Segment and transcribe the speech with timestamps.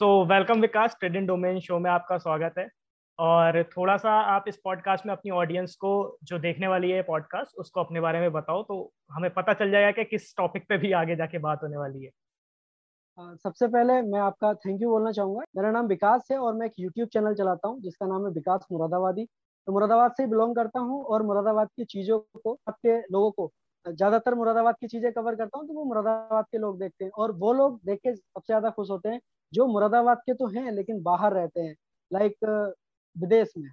[0.00, 2.66] So welcome Vikas trade in domain show में आपका स्वागत है।
[3.18, 7.56] और थोड़ा सा आप इस पॉडकास्ट में अपनी ऑडियंस को जो देखने वाली है पॉडकास्ट
[7.58, 8.76] उसको अपने बारे में बताओ तो
[9.10, 12.10] हमें पता चल जाएगा कि किस टॉपिक पे भी आगे जाके बात होने वाली है।
[13.36, 16.72] सबसे पहले मैं आपका थैंक यू बोलना चाहूँगा। मेरा नाम विकास है और मैं एक
[16.78, 21.02] यूट्यूब चैनल चलाता हूँ, जिसका नाम है विकास मुरादाबादी। तो मुरादाबाद से बिलोंग करता हूँ
[21.04, 23.52] और मुरादाबाद की चीज़ों को, आपके लोगों को
[23.88, 27.32] ज़्यादातर मुरादाबाद की चीज़ें कवर करता हूँ तो वो मुरादाबाद के लोग देखते हैं। और
[27.34, 29.20] वो लोग देख के सबसे ज़्यादा खुश होते हैं
[29.52, 31.74] जो मुरादाबाद के तो हैं लेकिन बाहर रहते हैं
[32.10, 32.34] लाइक
[33.16, 33.70] विदेश में।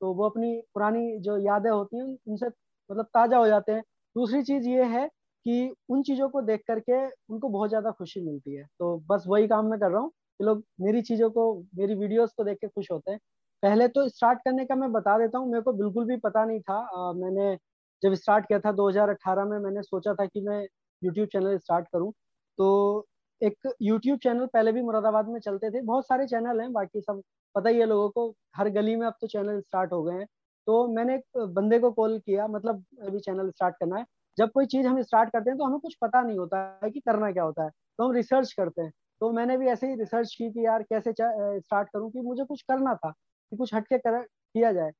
[0.00, 3.82] तो वो अपनी पुरानी जो यादें होती हैं उनसे मतलब ताज़ा हो जाते हैं।
[4.16, 5.06] दूसरी चीज़ ये है
[5.46, 9.48] कि उन चीज़ों को देख करके उनको बहुत ज़्यादा खुशी मिलती है। तो बस वही
[9.48, 11.44] काम मैं कर रहा हूँ कि लोग मेरी चीज़ों को
[11.78, 13.20] मेरी वीडियोस को देख के खुश होते हैं।
[13.62, 16.60] पहले तो स्टार्ट करने का मैं बता देता हूँ मेरे को बिल्कुल भी पता नहीं
[16.62, 17.56] था। आ, मैंने
[18.02, 20.62] जब स्टार्ट किया था 2018 में, मैंने सोचा था कि मैं
[21.02, 22.12] यूट्यूब चैनल स्टार्ट करूँ।
[22.58, 23.06] तो
[23.40, 27.22] एक यूट्यूब चैनल पहले भी मुरादाबाद में चलते थे। बहुत सारे चैनल हैं, बाकी सब
[27.54, 30.26] पता ही है लोगों को, हर गली में अब तो चैनल स्टार्ट हो गए हैं।
[30.66, 34.04] तो मैंने एक बंदे को कॉल किया मतलब अभी चैनल स्टार्ट करना है।
[34.38, 37.00] जब कोई चीज़ हम स्टार्ट करते हैं तो हमें कुछ पता नहीं होता है कि
[37.00, 40.34] करना क्या होता है। तो हम रिसर्च करते हैं। तो मैंने भी ऐसे ही रिसर्च
[40.38, 44.22] की कि यार कैसे स्टार्ट करूँ कि मुझे कुछ करना था, कि कुछ हटके कर,
[44.22, 44.90] किया जाए।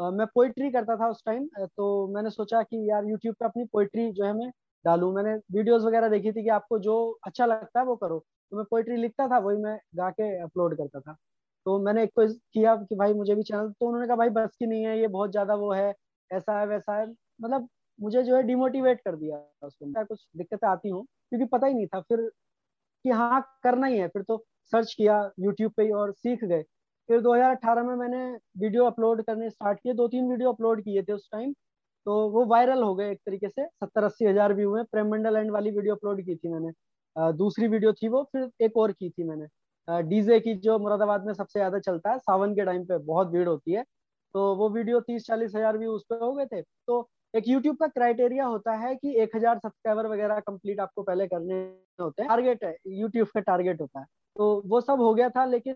[0.00, 4.10] मैं पोइट्री करता था उस टाइम तो मैंने सोचा कि यार यूट्यूब पे अपनी पोइट्री
[4.12, 4.50] जो है मैं
[4.84, 6.94] डालू। मैंने वीडियोस वगैरह देखी थी कि आपको जो
[7.26, 8.18] अच्छा लगता है वो करो।
[8.52, 11.16] तो मैं पोइट्री लिखता था, वही मैं गा के अपलोड करता था।
[11.66, 14.56] तो मैंने एक कोई किया कि भाई मुझे भी चैनल तो उन्होंने कहा, भाई बस
[14.58, 15.92] की नहीं है, ये बहुत ज़्यादा वो है,
[16.30, 17.06] ऐसा है, वैसा है।
[17.40, 21.74] मतलब मुझे जो है डिमोटिवेट कर दिया उसको। कुछ दिक्कतें आती हूँ, क्योंकि पता ही
[21.74, 22.20] नहीं था। फिर
[23.04, 24.36] कि हाँ करना ही है। फिर तो
[24.72, 26.62] सर्च किया यूट्यूब पे और सीख गए।
[27.10, 28.18] फिर 2018 में मैंने
[28.58, 31.52] वीडियो अपलोड करने स्टार्ट किए, दो तीन वीडियो अपलोड किए थे उस टाइम
[32.06, 35.36] तो वो वायरल हो गए एक तरीके से, सत्तर अस्सी हज़ार व्यू में प्रेम मंडल
[35.36, 39.08] एंड वाली वीडियो अपलोड की थी मैंने। दूसरी वीडियो थी वो, फिर एक और की
[39.10, 42.98] थी मैंने। डीजे की जो मुरादाबाद में सबसे ज़्यादा चलता है, सावन के टाइम पे
[43.00, 43.82] बहुत भीड़ होती है
[44.34, 47.76] तो वो वीडियो तीस चालीस हज़ार व्यू उस पर हो गए थे। तो एक यूट्यूब
[47.76, 51.60] का क्राइटेरिया होता है कि एक हज़ार सब्सक्राइबर वगैरह कंप्लीट आपको पहले करने
[52.00, 54.06] होते हैं। टारगेट है यूट्यूब का टारगेट होता है।
[54.36, 55.74] तो वो सब हो गया था, लेकिन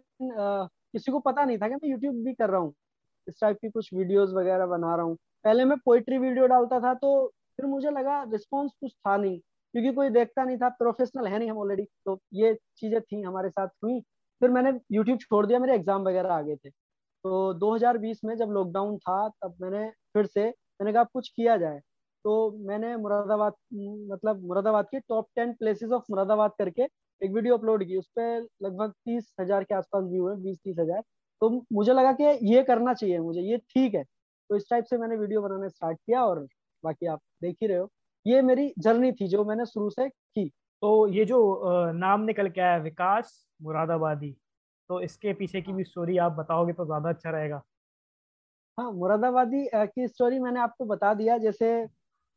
[0.94, 2.72] किसी को पता नहीं था कि मैं यूट्यूब भी कर रहा हूँ।
[3.26, 6.92] इस टाइप की कुछ वीडियोस वगैरह बना रहा हूँ। पहले मैं पोइट्री वीडियो डालता था
[6.96, 7.10] तो
[7.58, 11.50] फिर मुझे लगा रिस्पॉन्स कुछ था नहीं, क्योंकि कोई देखता नहीं था प्रोफेशनल है नहीं
[11.50, 14.00] हम ऑलरेडी तो ये चीज़ें थी, हमारे साथ हुई।
[14.40, 18.50] फिर मैंने यूट्यूब छोड़ दिया, मेरे एग्ज़ाम वगैरह आ गए थे। तो 2020 में जब
[18.50, 21.80] लॉकडाउन था, तब मैंने फिर से, मैंने कहा कुछ किया जाए।
[22.24, 23.52] तो मैंने मुरादाबाद
[24.10, 26.86] मतलब मुरादाबाद के top ten places of Moradabad करके
[27.20, 30.76] एक वीडियो अपलोड की उस पर लगभग तीस हज़ार के आसपास व्यू है बीस तीस
[30.78, 31.02] हज़ार।
[31.42, 34.02] तो मुझे लगा कि ये करना चाहिए मुझे ये ठीक है।
[34.50, 36.46] तो इस टाइप से मैंने वीडियो बनाना स्टार्ट किया और
[36.84, 37.88] बाकी आप देख ही रहे हो।
[38.26, 40.48] ये मेरी जर्नी थी जो मैंने शुरू से की।
[40.82, 41.38] तो ये जो
[41.94, 44.30] नाम निकल के आया विकास मुरादाबादी
[44.90, 47.62] तो इसके पीछे की भी स्टोरी आप बताओगे तो ज़्यादा अच्छा रहेगा।
[48.78, 51.70] हाँ मुरादाबादी की स्टोरी मैंने आपको बता दिया। जैसे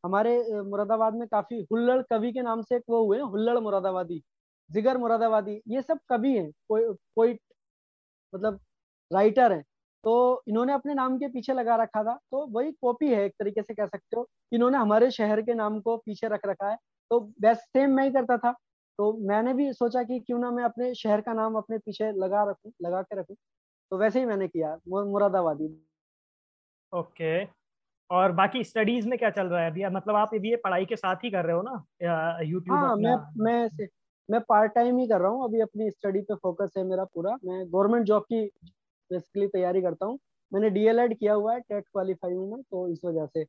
[0.04, 4.22] हमारे मुरादाबाद में काफ़ी हुल्लड़ कवि के नाम से एक वो हुए हुल्लड़ मुरादाबादी।
[4.70, 6.82] जिगर मुरादाबादी ये सब कवि हैं कोई
[7.16, 7.32] कोई
[8.32, 8.60] मतलब
[9.10, 9.62] राइटर हैं।
[10.04, 13.62] तो इन्होंने अपने नाम के पीछे लगा रखा था। तो वही कॉपी है एक तरीके
[13.62, 16.76] से कह सकते हो इन्होंने हमारे शहर के नाम को पीछे रख रखा है।
[17.10, 18.52] तो बेस्ट सेम मैं ही करता था।
[18.98, 22.44] तो मैंने भी सोचा कि क्यों ना मैं अपने शहर का नाम अपने पीछे लगा
[22.50, 23.36] रखूँ लगा के रखूँ।
[23.92, 25.68] तो वैसे ही मैंने किया मुरादाबादी।
[26.92, 27.44] ओके।
[28.10, 29.70] और बाकी स्टडीज़ में क्या चल रहा है?
[29.70, 31.84] अभी मतलब आप ये पढ़ाई के साथ ही कर रहे हो ना?
[32.44, 33.68] यूट्यूब हाँ मैं मैं
[34.28, 37.30] मैं पार्ट टाइम ही कर रहा हूँ अभी अपनी स्टडी पे फोकस है मेरा पूरा।
[37.44, 38.44] मैं गवर्नमेंट जॉब की
[39.10, 40.18] बेसिकली तैयारी करता हूँ।
[40.52, 43.42] मैंने डीएलएड किया हुआ है टेट क्वालिफाई हूँ मैं तो इस वजह से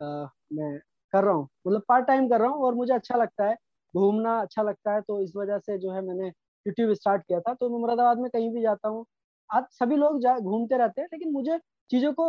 [0.00, 0.78] आ, मैं
[1.12, 3.56] कर रहा हूँ। मतलब पार्ट टाइम कर रहा हूँ और मुझे अच्छा लगता है।
[3.94, 7.54] घूमना अच्छा लगता है तो इस वजह से जो है मैंने यूट्यूब स्टार्ट किया था।
[7.54, 9.04] तो मैं मुरादाबाद में कहीं भी जाता हूँ
[9.50, 11.58] आज सभी लोग घूमते रहते हैं लेकिन मुझे
[11.90, 12.26] चीज़ों को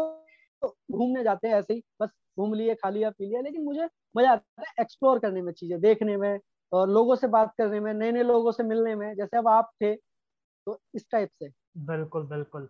[0.92, 4.32] घूमने जाते हैं ऐसे ही। बस घूम लिए खा लिया पी लिया लेकिन मुझे मज़ा
[4.32, 6.38] आता है एक्सप्लोर करने में चीज़ें देखने में
[6.72, 9.72] और लोगों से बात करने में नए नए लोगों से मिलने में जैसे अब आप
[9.82, 9.96] थे
[10.68, 11.50] तो इस टाइप से।
[11.86, 12.66] बिल्कुल बिल्कुल।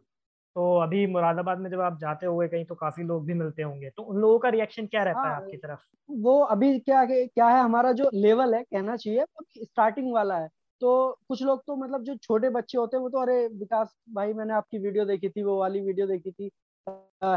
[0.55, 3.89] तो अभी मुरादाबाद में जब आप जाते होंगे कहीं तो काफ़ी लोग भी मिलते होंगे।
[3.89, 5.79] तो उन लोगों का रिएक्शन क्या रहता हाँ, है आपकी तरफ़?
[6.09, 9.25] वो अभी क्या क्या है हमारा जो लेवल है कहना चाहिए
[9.57, 10.47] स्टार्टिंग वाला है।
[10.81, 14.33] तो कुछ लोग तो मतलब जो छोटे बच्चे होते हैं वो तो अरे विकास भाई
[14.33, 16.49] मैंने आपकी वीडियो देखी थी वो वाली वीडियो देखी थी।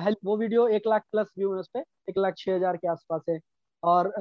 [0.00, 2.88] हेल्प वो वीडियो एक लाख प्लस व्यू है उस पर एक लाख छह हज़ार के
[2.88, 3.38] आसपास है।
[3.82, 4.12] और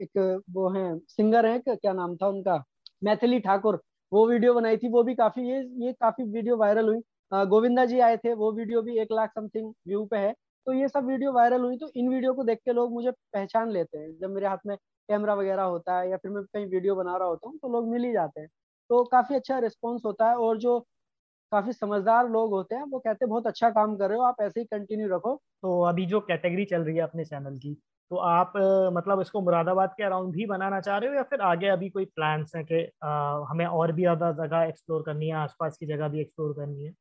[0.00, 2.62] एक वो है सिंगर है, क्या नाम था उनका?
[3.04, 3.80] मैथिली ठाकुर।
[4.12, 7.00] वो वीडियो बनाई थी, वो भी काफ़ी, ये ये काफ़ी वीडियो वायरल हुई।
[7.32, 10.32] गोविंदा जी आए थे, वो वीडियो भी एक लाख समथिंग व्यू पे है।
[10.66, 13.70] तो ये सब वीडियो वायरल हुई तो इन वीडियो को देख के लोग मुझे पहचान
[13.70, 16.94] लेते हैं। जब मेरे हाथ में कैमरा वगैरह होता है या फिर मैं कहीं वीडियो
[16.94, 18.48] बना रहा होता हूँ तो लोग मिल ही जाते हैं।
[18.90, 20.78] तो काफ़ी अच्छा रिस्पॉन्स होता है और जो
[21.52, 24.40] काफ़ी समझदार लोग होते हैं, वो कहते हैं, बहुत अच्छा काम कर रहे हो, आप
[24.42, 27.74] ऐसे ही कंटिन्यू रखो। तो अभी जो कैटेगरी चल रही है अपने चैनल की
[28.10, 28.52] तो आप
[28.94, 32.04] मतलब इसको मुरादाबाद के अराउंड ही बनाना चाह रहे हो या फिर आगे अभी कोई
[32.06, 32.80] प्लान्स हैं कि
[33.50, 36.94] हमें और भी ज़्यादा जगह एक्सप्लोर करनी है, आसपास की जगह भी एक्सप्लोर करनी है?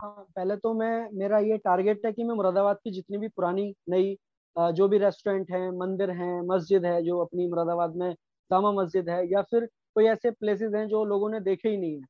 [0.00, 3.72] हाँ पहले तो मैं, मेरा ये टारगेट है कि मैं मुरादाबाद की जितनी भी पुरानी
[3.90, 4.16] नई
[4.56, 8.12] जो भी रेस्टोरेंट हैं, मंदिर हैं, मस्जिद है, जो अपनी मुरादाबाद में
[8.50, 9.66] जामा मस्जिद है या फिर
[9.96, 12.06] कोई ऐसे प्लेसेस हैं जो लोगों ने देखे ही नहीं है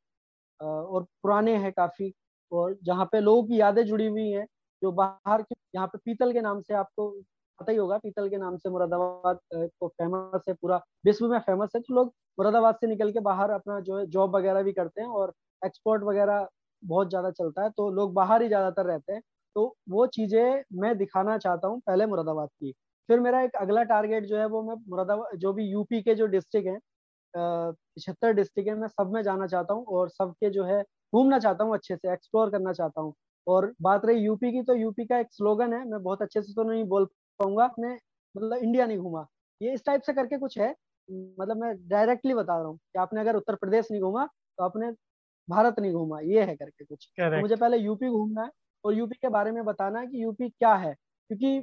[0.61, 2.13] और पुराने हैं काफ़ी,
[2.53, 4.47] और जहाँ पे लोगों की यादें जुड़ी हुई हैं,
[4.83, 7.11] जो बाहर के, यहाँ पे पीतल के नाम से आपको
[7.61, 11.71] पता ही होगा पीतल के नाम से मुरादाबाद को फ़ेमस है पूरा। विश्व में फ़ेमस
[11.77, 15.01] है तो लोग मुरादाबाद से निकल के बाहर अपना जो है जॉब वगैरह भी करते
[15.03, 16.47] हैं और एक्सपोर्ट वगैरह
[16.83, 19.21] बहुत ज़्यादा चलता है तो लोग बाहर ही ज़्यादातर रहते हैं।
[19.57, 22.73] तो वो चीज़ें मैं दिखाना चाहता हूँ पहले मुरादाबाद की।
[23.09, 26.27] फिर मेरा एक अगला टारगेट जो है वो मैं मुरादाबाद, जो भी यूपी के जो
[26.29, 26.79] डिस्ट्रिक्ट हैं
[27.35, 31.65] पिछहत्तर डिस्ट्रिक्ट है, मैं सब में जाना चाहता हूँ और सबके जो है घूमना चाहता
[31.65, 33.15] हूँ अच्छे से एक्सप्लोर करना चाहता हूँ।
[33.47, 36.53] और बात रही यूपी की तो यूपी का एक स्लोगन है, मैं बहुत अच्छे से
[36.55, 37.07] तो नहीं बोल
[37.41, 37.95] पाऊँगा अपने
[38.35, 39.27] मतलब इंडिया नहीं घूमा।
[39.61, 40.71] ये इस टाइप से करके कुछ है
[41.09, 44.91] मतलब मैं डायरेक्टली बता रहा हूँ कि आपने अगर उत्तर प्रदेश नहीं घूमा तो आपने
[45.49, 48.51] भारत नहीं घूमा ये है करके कुछ। तो मुझे पहले यूपी घूमना है
[48.85, 51.59] और यूपी के बारे में बताना है कि यूपी क्या है क्योंकि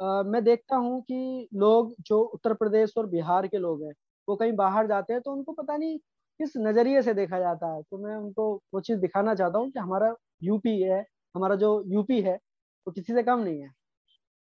[0.00, 3.92] आ, मैं देखता हूँ कि लोग जो उत्तर प्रदेश और बिहार के लोग हैं
[4.28, 5.98] वो कहीं बाहर जाते हैं तो उनको पता नहीं
[6.40, 9.78] किस नज़रिए से देखा जाता है। तो मैं उनको वो चीज़ दिखाना चाहता हूँ कि
[9.78, 11.00] हमारा यूपी है
[11.34, 12.34] हमारा जो यूपी है
[12.86, 13.70] वो किसी से कम नहीं है।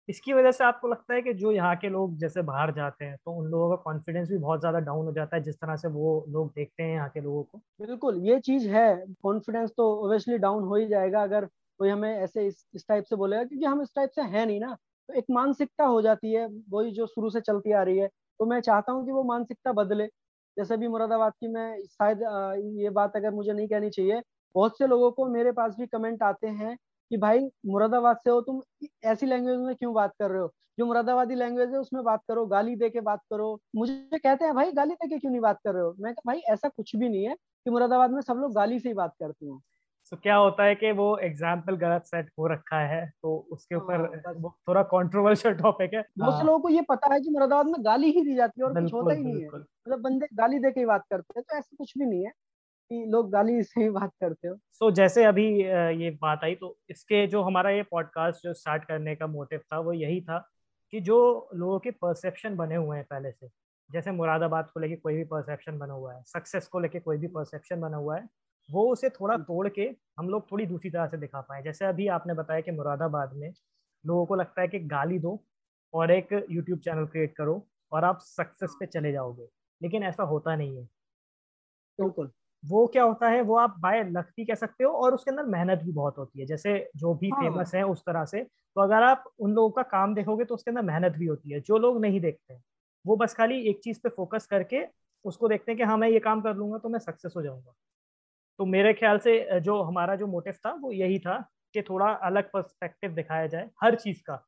[0.09, 3.17] इसकी वजह से आपको लगता है कि जो यहाँ के लोग जैसे बाहर जाते हैं
[3.17, 5.89] तो उन लोगों का कॉन्फिडेंस भी बहुत ज़्यादा डाउन हो जाता है जिस तरह से
[5.89, 7.59] वो लोग देखते हैं यहाँ के लोगों को?
[7.81, 8.87] बिल्कुल ये चीज़ है
[9.23, 11.45] कॉन्फिडेंस तो ओबियसली डाउन हो ही जाएगा अगर
[11.81, 14.61] कोई हमें ऐसे इस, इस टाइप से बोलेगा क्योंकि हम इस टाइप से है नहीं
[14.61, 14.77] ना
[15.09, 18.09] तो एक मानसिकता हो जाती है वही जो शुरू से चलती आ रही है
[18.41, 20.07] तो मैं चाहता हूँ कि वो मानसिकता बदले।
[20.57, 22.23] जैसे भी मुरादाबाद की मैं शायद
[22.81, 24.21] ये बात अगर मुझे नहीं कहनी चाहिए
[24.55, 26.77] बहुत से लोगों को मेरे पास भी कमेंट आते हैं
[27.13, 28.61] कि भाई मुरादाबाद से हो तुम
[29.05, 30.53] ऐसी लैंग्वेज में क्यों बात कर रहे हो?
[30.79, 34.55] जो मुरादाबादी लैंग्वेज है उसमें बात करो गाली दे के बात करो। मुझे कहते हैं
[34.55, 35.95] भाई गाली दे के क्यों नहीं बात कर रहे हो?
[36.01, 38.95] मैं भाई ऐसा कुछ भी नहीं है कि मुरादाबाद में सब लोग गाली से ही
[38.95, 39.59] बात करते हैं.
[40.13, 44.01] तो क्या होता है कि वो एग्ज़ाम्पल गलत सेट हो रखा है तो उसके ऊपर
[44.27, 44.33] हाँ,
[44.69, 47.85] थोड़ा कंट्रोवर्शियल टॉपिक है। बहुत से हाँ। लोगों को ये पता है कि मुरादाबाद में
[47.85, 50.71] गाली ही दी जाती है और कुछ होता ही नहीं है। मतलब बंदे गाली दे
[50.71, 52.33] के बात करते हैं तो ऐसा कुछ भी नहीं है।
[52.93, 54.57] कि लोग गाली से ही बात करते हो?
[54.73, 55.47] सो so, जैसे अभी
[56.05, 59.79] ये बात आई तो इसके जो हमारा ये पॉडकास्ट जो स्टार्ट करने का मोटिव था
[59.79, 60.39] वो यही था
[60.93, 61.17] कि जो
[61.55, 63.49] लोगों के परसेप्शन बने हुए हैं पहले से
[63.91, 67.27] जैसे मुरादाबाद को लेके कोई भी परसेप्शन बना हुआ है सक्सेस को लेके कोई भी
[67.27, 68.29] परसेप्शन बना हुआ है
[68.71, 69.83] वो उसे थोड़ा। तोड़ के
[70.19, 73.53] हम लोग थोड़ी दूसरी तरह से दिखा पाए। जैसे अभी आपने बताया कि मुरादाबाद में
[74.05, 75.43] लोगों को लगता है कि गाली दो
[75.95, 79.49] और एक यूट्यूब चैनल क्रिएट करो और आप सक्सेस पे चले जाओगे
[79.83, 80.85] लेकिन ऐसा होता नहीं है।
[81.99, 82.31] बिल्कुल।
[82.65, 85.45] वो क्या होता है वो आप बाय लक भी कह सकते हो और उसके अंदर
[85.47, 88.81] मेहनत भी बहुत होती है। जैसे जो भी हाँ। फ़ेमस है उस तरह से तो
[88.81, 91.79] अगर आप उन लोगों का काम देखोगे तो उसके अंदर मेहनत भी होती है जो
[91.79, 92.59] लोग नहीं देखते।
[93.05, 94.85] वो बस खाली एक चीज़ पे फोकस करके
[95.25, 97.73] उसको देखते हैं कि हाँ मैं ये काम कर लूँगा तो मैं सक्सेस हो जाऊँगा।
[98.59, 101.39] तो मेरे ख्याल से जो हमारा जो मोटिव था वो यही था
[101.75, 104.45] कि थोड़ा अलग पर्सपेक्टिव दिखाया जाए हर चीज़ का।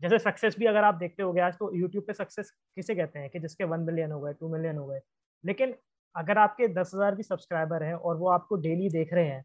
[0.00, 3.30] जैसे सक्सेस भी अगर आप देखते हो आज तो यूट्यूब पे सक्सेस किसे कहते हैं
[3.30, 5.00] कि जिसके वन मिलियन हो गए टू मिलियन हो गए?
[5.44, 5.74] लेकिन
[6.16, 9.44] अगर आपके दस हज़ार भी सब्सक्राइबर हैं और वो आपको डेली देख रहे हैं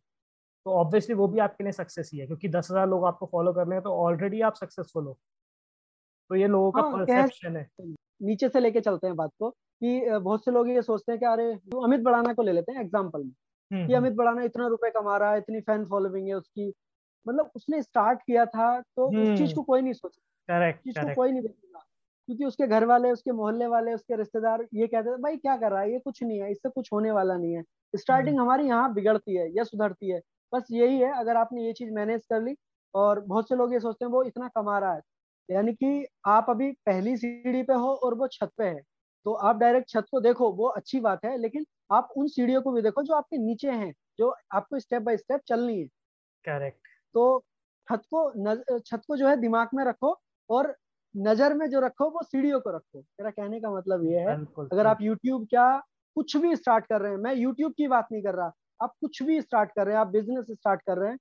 [0.66, 3.53] तो ऑब्वियसली वो भी आपके लिए सक्सेस ही है क्योंकि दस हज़ार लोग आपको फॉलो
[3.53, 5.17] कर रहे हैं तो ऑलरेडी आप सक्सेसफुल हो
[6.29, 10.20] तो ये लोगों का परसेप्शन हाँ, है नीचे से लेके चलते हैं बात को कि
[10.20, 11.51] बहुत से लोग ये सोचते हैं कि अरे
[11.84, 13.32] अमित बड़ाना को ले लेते हैं एग्ज़ाम्पल में
[13.72, 16.74] हम्म, कि हम्म। अमित बड़ाना इतना रुपए कमा रहा है इतनी फ़ैन फॉलोइंग है उसकी
[17.25, 21.00] मतलब उसने स्टार्ट किया था तो उस चीज़ हम्म। को कोई नहीं सोचा करेक्ट चीज़
[21.00, 21.84] को कोई नहीं देखेगा
[22.29, 25.71] क्योंकि उसके घर वाले उसके मोहल्ले वाले उसके रिश्तेदार ये कहते थे भाई क्या कर
[25.71, 25.91] रहा है?
[25.93, 29.36] ये कुछ नहीं है इससे कुछ होने वाला नहीं है। स्टार्टिंग हम्म। हमारी यहाँ बिगड़ती
[29.36, 30.19] है या सुधरती है।
[30.53, 32.55] बस यही है अगर आपने ये चीज़ मैनेज कर ली
[32.93, 35.01] और बहुत से लोग ये सोचते हैं वो इतना कमा रहा है।
[35.50, 38.81] यानी कि आप अभी पहली सीढ़ी पे हो और वो छत पे है।
[39.25, 42.71] तो आप डायरेक्ट छत को देखो वो अच्छी बात है लेकिन आप उन सीढ़ियों को
[42.71, 45.88] भी देखो जो आपके नीचे हैं जो आपको स्टेप बाय स्टेप चलनी है।
[46.45, 47.39] करेक्ट तो
[47.88, 50.17] छत को छत को जो है दिमाग में रखो
[50.50, 50.75] और
[51.16, 54.36] नज़र में जो रखो वो सीढ़ियों को रखो। मेरा कहने का मतलब ये है
[54.66, 55.66] अगर आप यूट्यूब क्या
[56.18, 59.22] कुछ भी स्टार्ट कर रहे हैं मैं यूट्यूब की बात नहीं कर रहा आप कुछ
[59.24, 61.18] भी स्टार्ट कर रहे हैं आप बिज़नेस स्टार्ट कर रहे हैं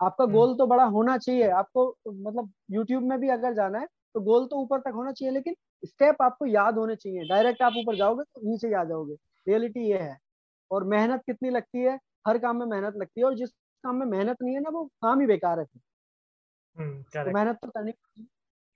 [0.00, 3.86] आपका गोल हम्म। तो बड़ा होना चाहिए। आपको मतलब यूट्यूब में भी अगर जाना है
[4.14, 5.54] तो गोल तो ऊपर तक होना चाहिए लेकिन
[5.84, 9.14] स्टेप आपको याद होने चाहिए। डायरेक्ट आप ऊपर जाओगे तो नीचे आ जाओगे।
[9.46, 10.16] रियलिटी ये है।
[10.70, 11.98] और मेहनत कितनी लगती है?
[12.26, 13.50] हर काम में मेहनत लगती है और जिस
[13.84, 15.66] काम में मेहनत नहीं है ना वो काम ही बेकार है
[16.76, 17.92] हम्म, तो मेहनत तो करनी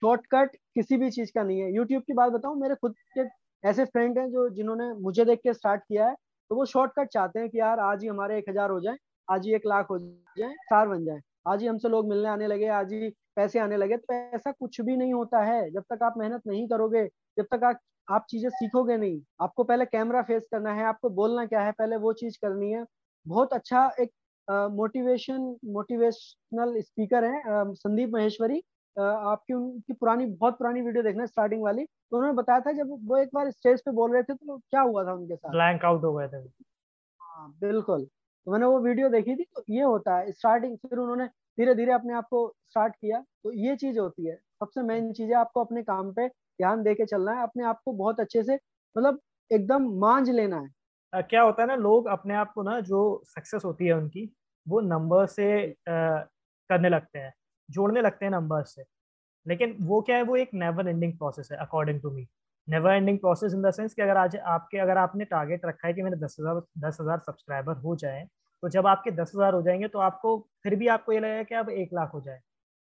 [0.03, 3.23] शॉर्टकट किसी भी चीज़ का नहीं है। यूट्यूब की बात बताऊँ, मेरे खुद के
[3.65, 6.15] ऐसे फ्रेंड हैं जो, जिन्होंने मुझे देख के स्टार्ट किया है
[6.51, 8.97] तो वो शॉर्टकट चाहते हैं कि यार, आज ही हमारे एक हज़ार हो जाए,
[9.29, 12.47] आज ही एक लाख हो जाए स्टार बन जाए। आज ही हमसे लोग मिलने आने
[12.47, 16.03] लगे, आज ही पैसे आने लगे तो ऐसा कुछ भी नहीं होता है। जब तक
[16.03, 17.05] आप मेहनत नहीं करोगे,
[17.37, 17.79] जब तक आप
[18.09, 21.97] आप चीज़ें सीखोगे नहीं। आपको पहले कैमरा फेस करना है, आपको बोलना क्या है, पहले
[21.99, 22.85] वो चीज़ करनी है।
[23.27, 24.11] बहुत अच्छा एक
[24.73, 27.43] मोटिवेशन मोटिवेशनल स्पीकर है
[27.75, 28.63] संदीप महेश्वरी।
[28.97, 33.17] आपकी उनकी पुरानी बहुत पुरानी वीडियो देखना स्टार्टिंग वाली। तो उन्होंने बताया था जब वो
[33.19, 35.53] एक बार स्टेज पे बोल रहे थे तो क्या हुआ था उनके साथ?
[35.53, 36.43] ब्लैंक आउट हो गए थे।
[37.21, 38.05] हाँ बिल्कुल।
[38.47, 41.27] तो मैंने वो वीडियो देखी थी तो ये होता है स्टार्टिंग फिर उन्होंने
[41.59, 45.29] धीरे धीरे अपने आप को स्टार्ट किया। तो ये चीज़ होती है सबसे मेन चीज़
[45.29, 48.43] है आपको अपने काम पे ध्यान दे के चलना है अपने आप को बहुत अच्छे
[48.45, 48.55] से
[48.97, 49.21] मतलब
[49.51, 50.69] एकदम मांझ लेना है।
[51.13, 54.25] आ, क्या होता है ना लोग अपने आप को ना जो सक्सेस होती है उनकी
[54.67, 55.75] वो नंबर से आ,
[56.71, 57.33] करने लगते हैं।
[57.73, 58.85] जोड़ने लगते हैं नंबर से।
[59.47, 62.27] लेकिन वो क्या है, वो एक नेवर एंडिंग प्रोसेस है according to me
[62.69, 65.95] never ending process in the sense कि अगर आज आपके, अगर आपने टारगेट रखा है
[65.95, 68.27] कि मेरे दस हज़ार दस हज़ार सब्सक्राइबर हो जाए
[68.63, 71.55] तो जब आपके दस हज़ार हो जाएँगे तो आपको, फिर भी आपको ये लगेगा कि
[71.57, 72.41] अब एक लाख हो जाए।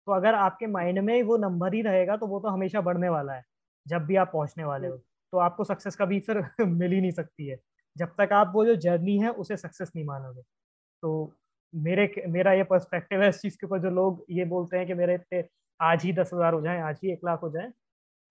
[0.07, 3.33] तो अगर आपके माइंड में वो नंबर ही रहेगा तो वो तो हमेशा बढ़ने वाला
[3.33, 3.43] है,
[3.85, 4.97] जब भी आप पहुँचने वाले हो।
[5.33, 7.57] तो आपको सक्सेस कभी फिर मिल ही नहीं सकती है।
[7.95, 10.41] जब तक आप वो जो जर्नी है, उसे सक्सेस नहीं मानोगे।
[11.03, 11.33] तो
[11.73, 14.93] मेरे मेरा ये पर्सपेक्टिव है इस चीज़ के ऊपर जो लोग ये बोलते हैं कि
[14.93, 15.43] मेरे इतने
[15.79, 17.69] आज ही दस हज़ार हो जाए आज ही एक लाख हो जाए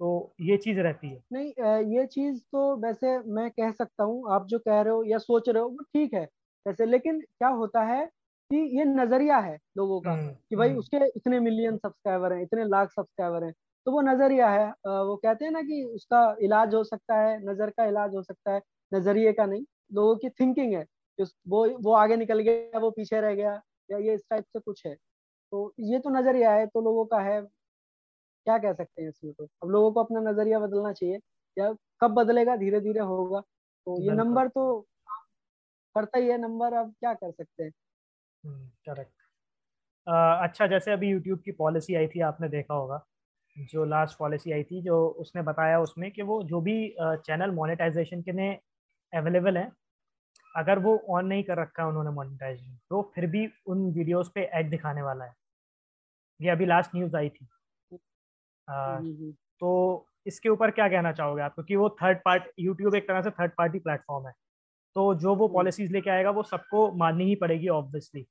[0.01, 4.47] तो ये चीज़ रहती है। नहीं ये चीज़ तो वैसे मैं कह सकता हूँ आप
[4.47, 6.25] जो कह रहे हो या सोच रहे हो वो ठीक है
[6.67, 8.05] वैसे लेकिन क्या होता है
[8.51, 12.43] कि ये नज़रिया है लोगों का हम्म, कि भाई हम्म। उसके इतने मिलियन सब्सक्राइबर हैं
[12.43, 13.53] इतने लाख सब्सक्राइबर हैं
[13.87, 17.71] तो वो नज़रिया है। वो कहते हैं ना कि उसका इलाज हो सकता है नज़र
[17.71, 18.61] का इलाज हो सकता है
[18.93, 20.85] नज़रिए का नहीं लोगों की थिंकिंग है।
[21.49, 24.87] वो वो आगे निकल गया वो पीछे रह गया या ये इस टाइप से कुछ
[24.87, 24.95] है।
[25.53, 27.41] तो ये तो नज़रिया है तो लोगों का है।
[28.47, 31.19] क्या कह सकते हैं इसमें तो अब लोगों को अपना नज़रिया बदलना चाहिए
[31.57, 34.65] या कब बदलेगा धीरे धीरे होगा। तो ये नंबर तो
[35.97, 37.71] करता ही है नंबर अब क्या कर सकते हैं?
[38.45, 39.13] करेक्ट
[40.07, 43.05] हम्म, अच्छा जैसे अभी यूट्यूब की पॉलिसी आई थी आपने देखा होगा।
[43.57, 48.23] जो लास्ट पॉलिसी आई थी जो उसने बताया उसमें कि वो जो भी चैनल मोनेटाइजेशन
[48.23, 48.53] के लिए
[49.13, 49.71] अवेलेबल है
[50.57, 54.43] अगर वो ऑन नहीं कर रखा है उन्होंने मोनेटाइजेशन तो फिर भी उन वीडियोस पे
[54.43, 55.35] ऐड दिखाने वाला है।
[56.41, 57.49] ये अभी लास्ट न्यूज़ आई थी।
[58.69, 61.55] आ, हम्म, हम्म, हम्म। तो इसके ऊपर क्या कहना चाहोगे आप?
[61.55, 64.33] क्योंकि वो थर्ड पार्ट यूट्यूब एक तरह से थर्ड पार्टी प्लेटफॉर्म है।
[64.97, 68.23] तो जो वो पॉलिसीज़ लेके आएगा वो सबको माननी ही पड़ेगी ऑब्वियसली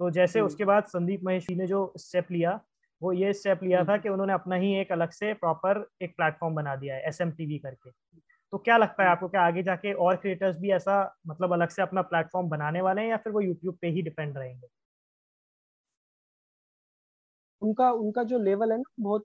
[0.00, 2.60] तो जैसे उसके बाद संदीप महेशी ने जो स्टेप लिया
[3.02, 6.54] वो ये स्टेप लिया था कि उन्होंने अपना ही एक अलग से प्रॉपर एक प्लेटफॉर्म
[6.54, 7.90] बना दिया है एसएमटीवी करके।
[8.52, 11.82] तो क्या लगता है आपको क्या आगे जाके और क्रिएटर्स भी ऐसा मतलब अलग से
[11.82, 14.66] अपना प्लेटफॉर्म बनाने वाले हैं या फिर वो यूट्यूब पे ही डिपेंड रहेंगे?
[17.62, 19.24] उनका उनका जो लेवल है ना बहुत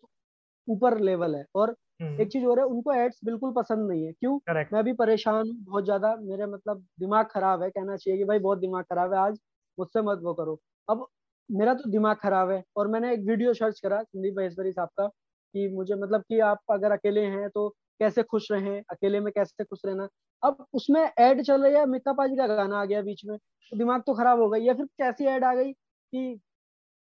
[0.67, 4.11] ऊपर लेवल है और हम्म। एक चीज़ और है उनको एड्स बिल्कुल पसंद नहीं है।
[4.13, 4.39] क्यों?
[4.41, 4.73] Correct.
[4.73, 8.39] मैं भी परेशान हूँ बहुत ज़्यादा मेरे मतलब दिमाग खराब है कहना चाहिए कि भाई
[8.39, 9.39] बहुत दिमाग खराब है आज
[9.77, 11.07] मुझसे मत वो करो। अब
[11.49, 15.07] मेरा तो दिमाग खराब है और मैंने एक वीडियो सर्च करा संदीप महेश्वरी साहब का
[15.07, 17.67] कि मुझे मतलब कि आप अगर अकेले हैं तो
[17.99, 20.07] कैसे खुश रहें, अकेले में कैसे खुश रहना।
[20.43, 23.77] अब उसमें ऐड चल रही है मिक्का पाजी का गाना आ गया बीच में तो
[23.77, 26.39] दिमाग तो खराब हो गई। या फिर कैसी ऐड आ गई कि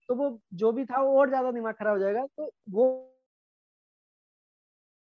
[0.10, 2.88] तो वो जो भी था वो और ज़्यादा दिमाग खराब हो जाएगा तो वो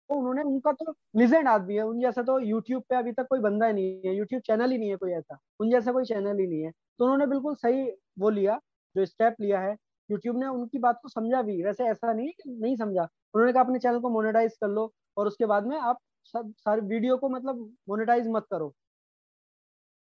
[0.09, 3.39] तो उन्होंने, उनका तो लिजेंड आदमी है। उन जैसा तो यूट्यूब पे अभी तक कोई
[3.41, 6.39] बंदा ही नहीं है यूट्यूब चैनल ही नहीं है कोई ऐसा। उन जैसा कोई चैनल
[6.39, 7.83] ही नहीं है। तो उन्होंने बिल्कुल सही
[8.19, 8.59] वो लिया,
[8.95, 9.75] जो स्टेप लिया है
[10.09, 13.63] यूट्यूब ने उनकी बात को समझा भी। वैसे ऐसा नहीं कि नहीं समझा। उन्होंने कहा
[13.63, 15.99] अपने चैनल को मोनेटाइज कर लो और उसके बाद में आप
[16.33, 17.57] सब सारे वीडियो को मतलब
[17.89, 18.73] मोनेटाइज मत करो।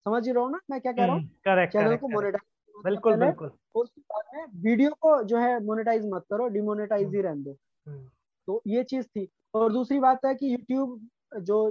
[0.06, 1.24] समझ ही रहो ना मैं क्या कह रहा हूँ?
[1.48, 6.24] चैनल हम्म, को मोनेटाइज बिल्कुल बिल्कुल। उसके बाद में वीडियो को जो है मोनेटाइज मत
[6.30, 7.56] करो डिमोनेटाइज ही हम्म, रहने दो।
[7.88, 8.10] हम्म।
[8.48, 11.08] तो ये चीज़ थी। और दूसरी बात है कि यूट्यूब
[11.42, 11.68] जो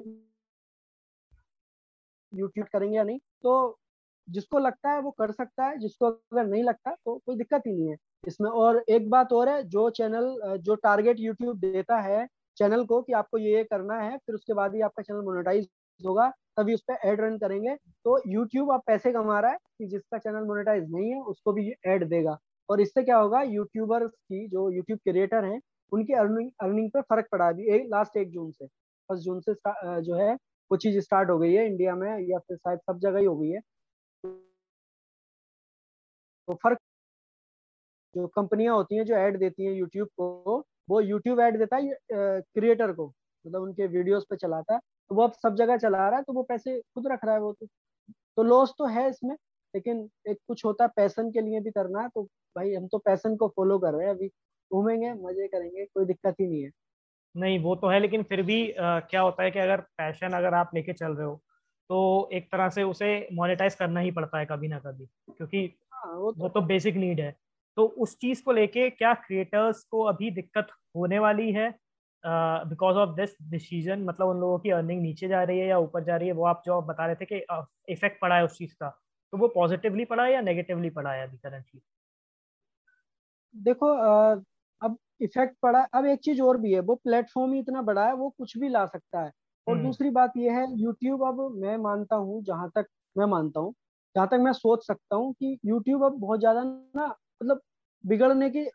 [2.33, 3.79] यूट्यूब करेंगे या नहीं तो
[4.29, 7.73] जिसको लगता है वो कर सकता है जिसको अगर नहीं लगता तो कोई दिक्कत ही
[7.73, 12.27] नहीं है। इसमें और एक बात और है, जो चैनल, जो टारगेट यूट्यूब देता है
[12.57, 15.69] चैनल को कि आपको ये करना है, फिर उसके बाद ही आपका चैनल मोनेटाइज
[16.01, 17.75] होगा, तभी उस पर एड रन करेंगे।
[18.05, 21.73] तो यूट्यूब आप पैसे कमा रहा है कि जिसका चैनल मोनेटाइज नहीं है, उसको भी
[21.87, 22.37] एड देगा।
[22.69, 25.61] और इससे क्या होगा, यूट्यूबर्स की जो यूट्यूब क्रिएटर हैं,
[25.93, 29.55] उनकी अर्निंग अर्निंग पर फ़र्क पड़ा अभी लास्ट एक जून से। फ़र्स्ट जून से
[30.03, 30.35] जो है,
[30.71, 33.37] वो चीज़ स्टार्ट हो गई है इंडिया में, या फिर शायद सब जगह ही हो
[33.37, 33.61] गई है।
[36.49, 36.79] तो फ़र्क
[38.15, 41.97] जो कंपनियाँ होती हैं जो ऐड देती हैं यूट्यूब को वो यूट्यूब ऐड देता है
[42.13, 43.07] क्रिएटर को।
[43.45, 46.33] मतलब उनके वीडियोस पे चलाता है। तो वो अब सब जगह चला रहा है तो
[46.33, 47.67] वो पैसे खुद रख रहा है वो तो।
[48.37, 49.35] तो लॉस तो है इसमें
[49.75, 52.23] लेकिन एक कुछ होता है पैसन के लिए भी करना है तो
[52.57, 54.29] भाई हम तो पैसन को फॉलो कर रहे हैं। अभी
[54.71, 56.71] घूमेंगे मज़े करेंगे कोई दिक्कत ही नहीं है।
[57.35, 60.55] नहीं वो तो है लेकिन फिर भी आ, क्या होता है कि अगर पैशन अगर
[60.55, 61.35] आप लेके चल रहे हो
[61.91, 65.65] तो एक तरह से उसे मोनेटाइज करना ही पड़ता है कभी ना कभी क्योंकि
[65.95, 67.35] हाँ, वो तो, वो तो बेसिक नीड है।
[67.77, 71.71] तो उस चीज़ को लेके क्या क्रिएटर्स को अभी दिक्कत होने वाली है?
[72.25, 76.05] बिकॉज़ ऑफ़ दिस डिसीज़न मतलब उन लोगों की अर्निंग नीचे जा रही है या ऊपर
[76.05, 77.45] जा रही है वो आप जो बता रहे थे कि
[77.93, 78.89] इफ़ेक्ट पड़ा है उस चीज़ का
[79.33, 81.81] तो वो पॉजिटिवली पड़ा है या नेगेटिवली पड़ा है अभी करंटली
[83.55, 83.87] देखो
[84.83, 88.15] अब इफ़ेक्ट पड़ा अब एक चीज़ और भी है वो प्लेटफॉर्म ही इतना बड़ा है
[88.15, 89.31] वो कुछ भी ला सकता है।
[89.67, 92.87] और हम्म। दूसरी बात यह है यूट्यूब अब मैं मानता हूँ जहाँ तक
[93.17, 93.75] मैं मानता हूँ
[94.15, 96.63] जहाँ तक मैं सोच सकता हूँ कि यूट्यूब अब बहुत ज़्यादा
[96.97, 97.07] ना
[97.43, 97.61] मतलब
[98.05, 98.67] बिगड़ने की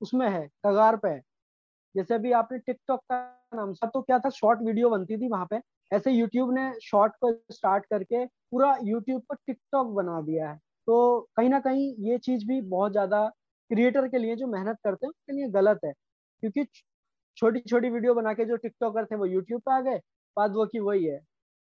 [0.00, 1.22] उसमें है, कगार पे है।
[1.94, 3.18] जैसे अभी आपने टिकटॉक का
[3.54, 7.12] नाम था तो क्या था, शॉर्ट वीडियो बनती थी वहाँ पे, ऐसे यूट्यूब ने शॉर्ट
[7.22, 10.56] को स्टार्ट करके पूरा यूट्यूब पर टिकटॉक बना दिया है।
[10.88, 13.26] तो कहीं ना कहीं ये चीज़ भी बहुत ज़्यादा
[13.70, 15.92] क्रिएटर के लिए जो मेहनत करते हैं, उसके लिए गलत है।
[16.42, 16.64] क्योंकि
[17.36, 19.98] छोटी छोटी वीडियो बना के जो टिकटॉकर थे, वो यूट्यूब पे आ गए,
[20.36, 21.20] बाद वो की वही है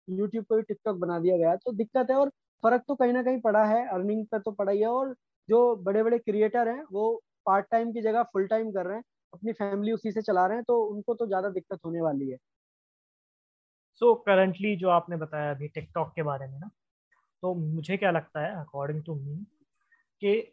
[0.08, 2.28] यूट्यूब पे भी टिकटॉक बना दिया गया। तो दिक्कत है और
[2.62, 5.14] फ़र्क तो कहीं ना कहीं पड़ा है, अर्निंग पे तो पड़ा ही है और
[5.48, 9.04] जो बड़े बड़े क्रिएटर हैं वो पार्ट टाइम की जगह फुल टाइम कर रहे हैं
[9.32, 12.36] अपनी फैमिली उसी से चला रहे हैं तो उनको तो ज़्यादा दिक्कत होने वाली है।
[13.94, 16.70] सो so, करंटली जो आपने बताया अभी टिकटॉक के बारे में ना
[17.42, 19.36] तो मुझे क्या लगता है अकॉर्डिंग टू मी
[20.22, 20.52] कि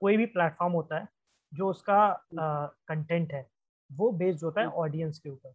[0.00, 1.08] कोई भी प्लेटफॉर्म होता है
[1.52, 3.46] जो उसका कंटेंट uh, है
[3.90, 5.52] वो बेस्ड होता है ऑडियंस के ऊपर।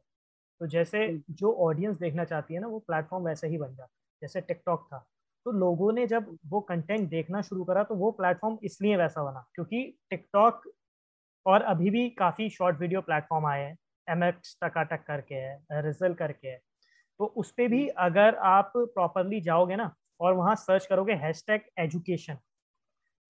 [0.61, 3.89] तो जैसे जो ऑडियंस देखना चाहती है ना वो प्लेटफॉर्म वैसे ही बन जाता है।
[4.21, 5.05] जैसे टिकटॉक था
[5.47, 9.45] तो लोगों ने जब वो कंटेंट देखना शुरू करा तो वो प्लेटफॉर्म इसलिए वैसा बना
[9.55, 10.61] क्योंकि टिकटॉक
[11.45, 13.77] और अभी भी काफ़ी शॉर्ट वीडियो प्लेटफॉर्म आए हैं
[14.07, 16.59] एम एक्स टकाटक करके है रिज़ल्ट करके है
[17.19, 21.61] तो उस पर भी अगर आप प्रॉपरली जाओगे ना और वहाँ सर्च करोगे हैश टैग
[21.79, 22.37] एजुकेशन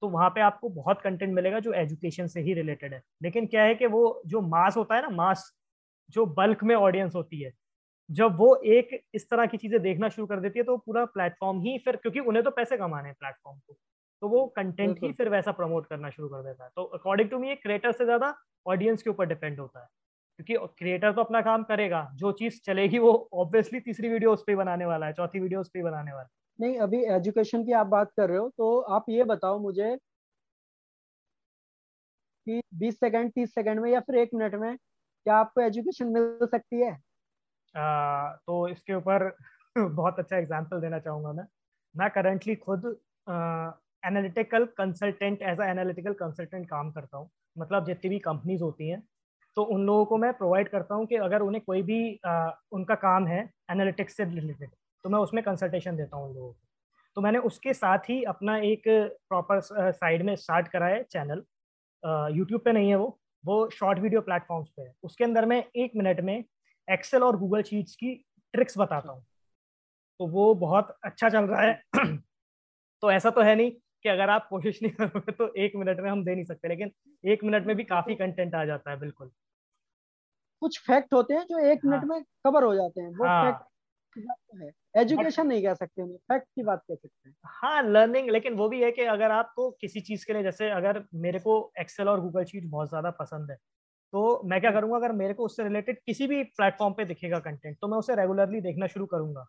[0.01, 3.63] तो वहाँ पे आपको बहुत कंटेंट मिलेगा जो एजुकेशन से ही रिलेटेड है। लेकिन क्या
[3.63, 5.51] है कि वो जो मास होता है ना मास
[6.09, 7.51] जो बल्क में ऑडियंस होती है
[8.09, 11.59] जब वो एक इस तरह की चीज़ें देखना शुरू कर देती है तो पूरा प्लेटफॉर्म
[11.61, 13.73] ही फिर क्योंकि उन्हें तो पैसे कमाने हैं प्लेटफॉर्म को
[14.21, 17.39] तो वो कंटेंट ही फिर वैसा प्रमोट करना शुरू कर देता है। तो अकॉर्डिंग टू
[17.39, 18.33] मी क्रिएटर से ज़्यादा
[18.65, 19.87] ऑडियंस के ऊपर डिपेंड होता है
[20.39, 24.55] क्योंकि क्रिएटर तो अपना काम करेगा जो चीज़ चलेगी वो ऑब्वियसली तीसरी वीडियो उस पर
[24.55, 27.87] बनाने वाला है चौथी वीडियो उस पर बनाने वाला है। नहीं अभी एजुकेशन की आप
[27.87, 29.97] बात कर रहे हो तो आप ये बताओ मुझे
[32.47, 36.47] कि 20 सेकंड 30 सेकंड में या फिर एक मिनट में क्या आपको एजुकेशन मिल
[36.47, 36.97] सकती है?
[37.77, 39.29] तो इसके ऊपर
[39.77, 41.45] बहुत अच्छा एग्ज़ाम्पल देना चाहूँगा मैं।
[41.95, 42.85] मैं करंटली खुद
[43.27, 49.01] analytical consultant as analytical consultant काम करता हूँ। मतलब जितनी भी कंपनीज़ होती हैं
[49.57, 52.95] तो उन लोगों को मैं प्रोवाइड करता हूँ कि अगर उन्हें कोई भी आ, उनका
[52.95, 53.39] काम है
[53.71, 54.69] एनालिटिक्स से रिलेटेड
[55.05, 56.59] तो मैं उसमें कंसल्टेशन देता हूँ उन लोगों को।
[57.17, 58.83] तो मैंने उसके साथ ही अपना एक
[59.29, 61.43] प्रॉपर साइड में स्टार्ट करा है चैनल
[62.35, 65.91] यूट्यूब पे नहीं है वो वो शॉर्ट वीडियो प्लेटफॉर्म्स पे है। उसके अंदर मैं एक
[65.95, 66.43] मिनट में
[66.87, 68.13] एक्सेल और गूगल शीट्स की
[68.53, 69.23] ट्रिक्स बताता हूँ।
[70.19, 71.81] तो वो बहुत अच्छा चल रहा है।
[73.03, 76.09] तो ऐसा तो है नहीं कि अगर आप कोशिश नहीं करोगे तो एक मिनट में
[76.11, 76.91] हम दे नहीं सकते लेकिन
[77.23, 79.31] एक मिनट में भी काफ़ी कंटेंट आ जाता है बिल्कुल।
[80.61, 83.43] कुछ फैक्ट होते हैं जो एक मिनट हाँ, में कवर हो जाते हैं। वो हाँ,
[83.43, 88.53] फैक्ट है। एजुकेशन नहीं कह सकते फैक्ट की बात कह सकते हैं। हाँ लर्निंग लेकिन
[88.53, 92.09] वो भी है कि अगर आपको किसी चीज़ के लिए जैसे अगर मेरे को एक्सेल
[92.09, 93.57] और गूगल शीट बहुत ज़्यादा पसंद है
[94.13, 97.77] तो मैं क्या करूँगा अगर मेरे को उससे रिलेटेड किसी भी प्लेटफॉर्म पे दिखेगा कंटेंट
[97.81, 99.45] तो मैं उसे रेगुलरली देखना शुरू करूँगा।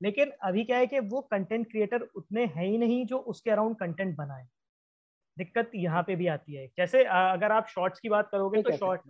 [0.00, 3.76] लेकिन अभी क्या है कि वो कंटेंट क्रिएटर उतने हैं ही नहीं जो उसके अराउंड
[3.76, 4.46] कंटेंट बनाए।
[5.36, 9.00] दिक्कत यहाँ पे भी आती है। जैसे अगर आप शॉर्ट्स की बात करोगे तो शॉर्ट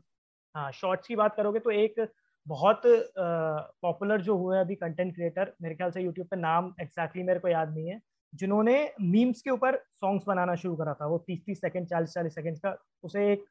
[0.54, 2.07] हाँ। शॉर्ट्स की बात करोगे तो एक
[2.46, 2.83] बहुत
[3.16, 7.48] पॉपुलर जो हुए अभी कंटेंट क्रिएटर मेरे ख्याल से यूट्यूब पे नाम एग्जैक्टली मेरे को
[7.48, 8.00] याद नहीं है
[8.33, 12.35] जिन्होंने मीम्स के ऊपर सॉन्ग्स बनाना शुरू करा था वो तीस तीस सेकंड चालीस चालीस
[12.35, 13.44] सेकंड का उसे एक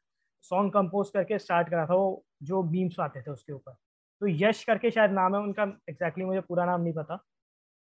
[0.44, 4.64] सॉन्ग कंपोज करके स्टार्ट करा था वो जो बीम्स आते थे उसके ऊपर। तो यश
[4.64, 7.16] करके शायद नाम है उनका एग्जैक्टली exactly मुझे पूरा नाम नहीं पता।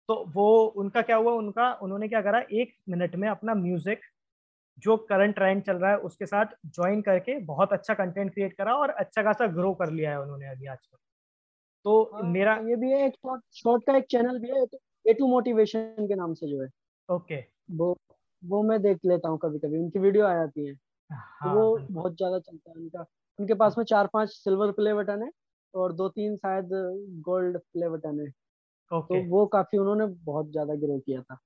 [0.09, 4.01] तो वो उनका क्या हुआ उनका उन्होंने क्या करा एक मिनट में अपना म्यूज़िक
[4.83, 8.75] जो करंट ट्रेंड चल रहा है उसके साथ ज्वाइन करके बहुत अच्छा कंटेंट क्रिएट करा
[8.75, 10.97] और अच्छा खासा ग्रो कर लिया है उन्होंने अभी आजकल।
[11.85, 14.65] तो हाँ, मेरा ये भी है एक शॉर्ट शॉर्ट का एक चैनल भी है
[15.05, 16.69] ए टू मोटिवेशन के नाम से जो है।
[17.09, 17.95] ओके वो
[18.43, 21.49] वो मैं देख लेता हूँ कभी कभी उनकी वीडियो आ जाती है। तो हाँ, तो
[21.51, 23.05] वो बहुत ज़्यादा चलता है उनका।
[23.39, 25.29] उनके पास में चार पाँच सिल्वर प्ले बटन है
[25.73, 26.69] और दो तीन शायद
[27.25, 28.29] गोल्ड प्ले बटन है।
[28.91, 29.09] okay.
[29.09, 31.37] तो वो काफ़ी उन्होंने बहुत ज़्यादा ग्रो किया था।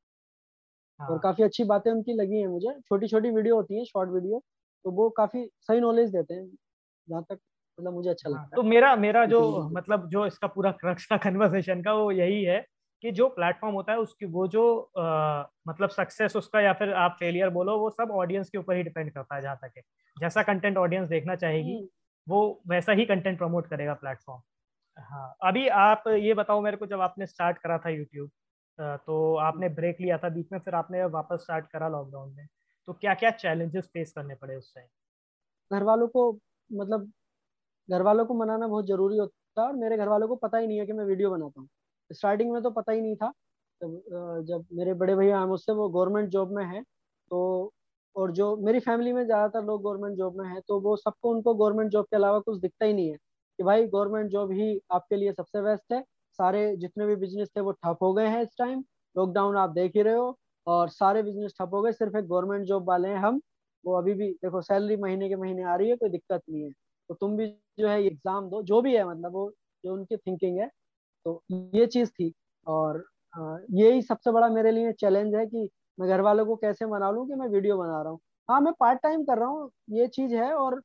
[0.99, 1.07] हाँ.
[1.09, 4.39] और काफ़ी अच्छी बातें उनकी लगी है मुझे। छोटी छोटी वीडियो होती है शॉर्ट वीडियो
[4.85, 6.47] तो वो काफ़ी सही नॉलेज देते हैं
[7.07, 7.39] जहाँ तक
[7.79, 11.07] मतलब मुझे अच्छा हाँ, लगता है। तो मेरा मेरा जो मतलब जो इसका पूरा क्रक्स
[11.11, 12.59] था कन्वर्सेशन का वो यही है
[13.03, 14.63] कि जो प्लेटफॉर्म होता है उसकी वो जो
[15.77, 19.11] मतलब सक्सेस उसका या फिर आप फेलियर बोलो वो सब ऑडियंस के ऊपर ही डिपेंड
[19.13, 19.83] करता है जहाँ तक है।
[20.17, 21.87] जैसा कंटेंट ऑडियंस देखना चाहेगी हम्म।
[22.27, 24.41] वो वैसा ही कंटेंट प्रमोट करेगा प्लेटफॉर्म
[24.97, 28.29] हाँ अभी आप ये बताओ मेरे को जब आपने स्टार्ट करा था यूट्यूब
[29.05, 32.47] तो आपने ब्रेक लिया था बीच में फिर आपने वापस स्टार्ट करा लॉकडाउन में।
[32.87, 34.87] तो क्या क्या चैलेंजेस फेस करने पड़े उस टाइम
[35.71, 36.31] घर वालों को
[36.69, 37.11] मतलब
[37.89, 40.67] घर वालों को मनाना बहुत ज़रूरी होता है और मेरे घर वालों को पता ही
[40.67, 41.67] नहीं है कि मैं वीडियो बनाता हूँ।
[42.11, 43.31] स्टार्टिंग में तो पता ही नहीं था
[43.81, 46.83] जब जब मेरे बड़े भैया हैं, मुझसे वो गवर्नमेंट जॉब में हैं
[47.31, 47.71] तो
[48.15, 51.53] और जो मेरी फैमिली में ज़्यादातर लोग गवर्नमेंट जॉब में हैं तो वो सबको उनको
[51.55, 55.15] गवर्नमेंट जॉब के अलावा कुछ दिखता ही नहीं है, कि भाई गवर्नमेंट जॉब ही आपके
[55.15, 56.01] लिए सबसे बेस्ट है।
[56.39, 58.83] सारे जितने भी बिज़नेस थे वो ठप हो गए हैं इस टाइम,
[59.15, 60.35] लॉकडाउन आप देख ही रहे हो,
[60.67, 63.39] और सारे बिज़नेस ठप हो गए, सिर्फ़ एक गवर्नमेंट जॉब वाले हैं हम,
[63.83, 66.71] वो अभी भी, देखो सैलरी महीने के महीने आ रही है, कोई दिक्कत नहीं है।
[67.09, 67.47] तो तुम भी
[67.79, 69.51] जो है एग्ज़ाम दो, जो भी है मतलब वो,
[69.83, 70.69] जो उनकी थिंकिंग है
[71.25, 71.41] तो
[71.73, 72.31] ये चीज़ थी,
[72.67, 73.03] और
[73.37, 77.27] यही सबसे बड़ा मेरे लिए चैलेंज है कि मैं घर वालों को कैसे मना लूँ
[77.27, 78.19] कि मैं वीडियो बना रहा हूँ।
[78.49, 80.81] हाँ मैं पार्ट टाइम कर रहा हूँ, ये चीज़ है और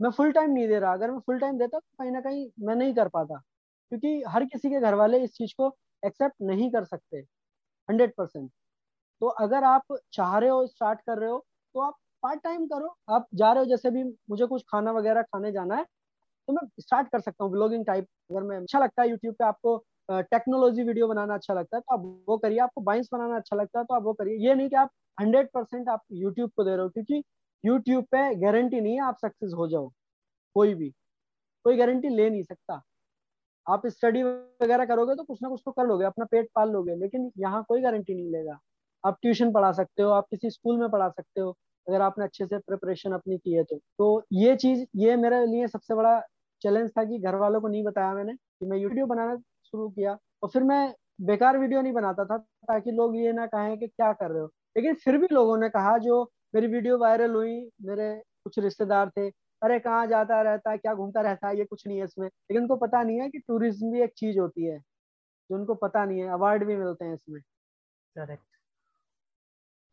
[0.00, 2.48] मैं फुल टाइम नहीं दे रहा। अगर मैं फुल टाइम देता तो कहीं ना कहीं
[2.60, 3.36] मैं नहीं कर पाता,
[3.92, 7.18] क्योंकि हर किसी के घर वाले इस चीज़ को एक्सेप्ट नहीं कर सकते
[7.88, 8.50] हंड्रेड परसेंट
[9.22, 11.38] तो अगर आप चाह रहे हो स्टार्ट कर रहे हो
[11.74, 15.22] तो आप पार्ट टाइम करो। आप जा रहे हो, जैसे भी मुझे कुछ खाना वगैरह
[15.24, 15.84] खाने जाना है
[16.48, 19.44] तो मैं स्टार्ट कर सकता हूँ ब्लॉगिंग टाइप अगर मैं अच्छा लगता है यूट्यूब पे
[19.46, 19.76] आपको
[20.08, 23.78] टेक्नोलॉजी वीडियो बनाना अच्छा लगता है तो आप वो करिए, आपको बाइंस बनाना अच्छा लगता
[23.78, 26.70] है तो आप वो करिए। ये नहीं कि आप हंड्रेड परसेंट आप यूट्यूब को दे
[26.70, 27.22] रहे हो, क्योंकि
[27.64, 29.88] यूट्यूब पे गारंटी नहीं है आप सक्सेस हो जाओ,
[30.56, 30.90] कोई भी।
[31.64, 32.80] कोई गारंटी ले नहीं सकता।
[33.66, 36.94] आप स्टडी वगैरह करोगे तो कुछ ना कुछ तो कर लोगे, अपना पेट पाल लोगे,
[36.96, 38.58] लेकिन यहाँ कोई गारंटी नहीं लेगा।
[39.04, 41.50] आप ट्यूशन पढ़ा सकते हो, आप किसी स्कूल में पढ़ा सकते हो,
[41.86, 45.66] अगर आपने अच्छे से प्रिपरेशन अपनी की है तो। तो ये चीज़, ये मेरे लिए
[45.68, 46.20] सबसे बड़ा
[46.62, 50.16] चैलेंज था कि घर वालों को नहीं बताया मैंने कि मैं यूट्यूब बनाना शुरू किया
[50.42, 54.12] और फिर मैं बेकार वीडियो नहीं बनाता था ताकि लोग ये ना कहें कि क्या
[54.14, 56.22] कर रहे हो। लेकिन फिर भी लोगों ने कहा जो
[56.54, 59.28] मेरी वीडियो वायरल हुई मेरे कुछ रिश्तेदार थे
[59.62, 62.62] अरे कहाँ जाता रहता है क्या घूमता रहता है ये कुछ नहीं है इसमें। लेकिन
[62.62, 64.78] उनको पता नहीं है कि टूरिज़्म भी एक चीज़ होती है
[65.24, 67.40] जो उनको पता नहीं है अवार्ड भी मिलते हैं इसमें।
[68.16, 68.56] करेक्ट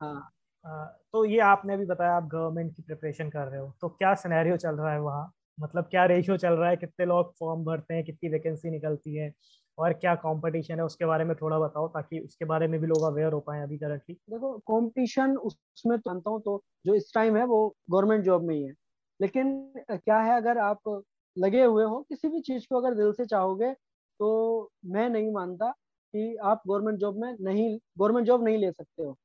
[0.02, 0.30] हाँ।
[0.66, 4.14] आ, तो ये आपने भी बताया आप गवर्नमेंट की प्रिपरेशन कर रहे हो तो क्या
[4.16, 5.32] सिनेरियो चल रहा है वहाँ?
[5.58, 9.32] मतलब क्या रेशियो चल रहा है, कितने लोग फॉर्म भरते हैं, कितनी वैकेंसी निकलती है
[9.78, 13.04] और क्या कंपटीशन है, उसके बारे में थोड़ा बताओ ताकि उसके बारे में भी लोग
[13.04, 17.38] अवेयर हो पाए अभी करंटली देखो कंपटीशन उसमें तो जानता हूँ तो जो इस टाइम
[17.38, 18.74] है वो गवर्नमेंट जॉब में ही है।
[19.20, 21.02] लेकिन क्या है, अगर आप
[21.38, 23.72] लगे हुए हो, किसी भी चीज़ को अगर दिल से चाहोगे
[24.20, 29.04] तो मैं नहीं मानता कि आप गवर्नमेंट जॉब में नहीं गवर्नमेंट जॉब नहीं ले सकते
[29.04, 29.16] हो।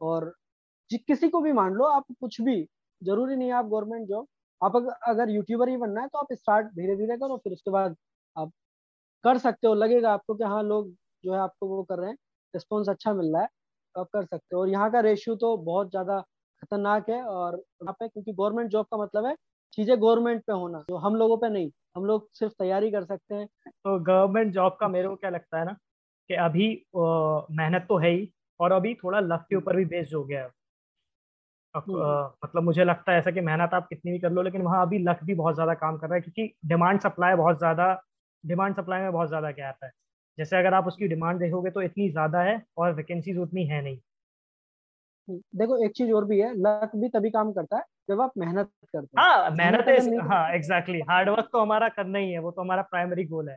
[0.00, 0.32] और
[0.90, 2.62] किसी को भी मान लो, आप कुछ भी,
[3.02, 4.26] ज़रूरी नहीं आप गवर्नमेंट जॉब
[4.60, 4.76] आप
[5.08, 7.96] अगर यूट्यूबर ही बनना है तो आप स्टार्ट धीरे धीरे करो फिर उसके बाद
[8.36, 8.50] आप
[9.24, 10.90] कर सकते हो। लगेगा आपको कि हाँ लोग
[11.24, 12.16] जो है आपको वो कर रहे हैं
[12.54, 13.48] रिस्पॉन्स अच्छा मिल रहा है
[13.94, 16.20] तो आप कर सकते हो। और यहाँ का रेशियो तो बहुत ज़्यादा
[16.62, 19.34] खतरनाक है और यहाँ पे क्योंकि गवर्नमेंट जॉब का मतलब है
[19.72, 23.34] चीज़ें गवर्नमेंट पे होना जो हम लोगों पे नहीं हम लोग सिर्फ़ तैयारी कर सकते
[23.34, 25.72] हैं। तो गवर्नमेंट जॉब का मेरे को क्या लगता है ना
[26.30, 28.28] कि अभी मेहनत तो है ही
[28.60, 30.65] और अभी थोड़ा लक के ऊपर भी बेस्ड हो गया है। हम्म।
[31.78, 34.98] मतलब मुझे लगता है ऐसा कि मेहनत आप कितनी भी कर लो लेकिन वहाँ अभी
[35.00, 37.92] लक भी बहुत ज़्यादा काम कर रहा है क्योंकि डिमांड सप्लाई बहुत ज़्यादा
[38.44, 39.90] डिमांड सप्लाई में बहुत ज़्यादा गैप है।
[40.38, 43.98] जैसे अगर आप उसकी डिमांड देखोगे तो इतनी ज़्यादा है और वैकेंसीज उतनी है नहीं।
[45.56, 48.70] देखो एक चीज़ और भी है लक भी तभी काम करता है जब आप मेहनत
[48.86, 52.50] करते हैं। हाँ मेहनत है हाँ एग्जैक्टली हार्ड वर्क तो हमारा करना ही है वो
[52.50, 53.56] तो हमारा प्राइमरी गोल है।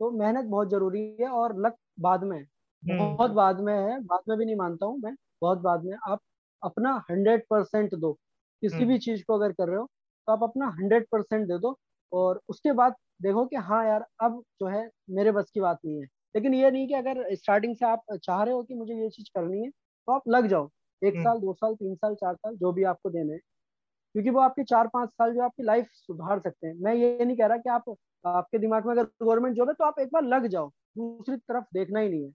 [0.00, 2.44] तो मेहनत बहुत ज़रूरी है और लक बाद में
[2.82, 6.20] बहुत बाद में है बाद में भी नहीं मानता हूँ मैं बहुत बाद में आप
[6.62, 8.12] अपना हंड्रेड परसेंट दो।
[8.62, 9.86] किसी भी हम्म। चीज़ को अगर कर रहे हो
[10.28, 11.76] तो आप अपना हंड्रेड परसेंट दे दो
[12.12, 16.00] और उसके बाद देखो कि हाँ यार अब जो है मेरे बस की बात नहीं
[16.00, 19.08] है। लेकिन ये नहीं कि अगर स्टार्टिंग से आप चाह रहे हो कि मुझे ये
[19.10, 20.68] चीज़ करनी है तो आप लग जाओ।
[21.02, 23.40] एक हम्म। साल दो साल तीन साल चार साल जो भी आपको देने हैं।
[24.14, 27.36] क्योंकि वो आपके चार पाँच साल जो आपकी लाइफ सुधार सकते हैं। मैं ये नहीं
[27.36, 30.24] कह रहा कि आप आपके दिमाग में अगर गवर्नमेंट जॉब है तो आप एक बार
[30.26, 32.32] लग जाओ। दूसरी तरफ़ देखना ही नहीं है।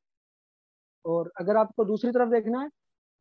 [1.05, 2.69] और अगर आपको दूसरी तरफ़ देखना है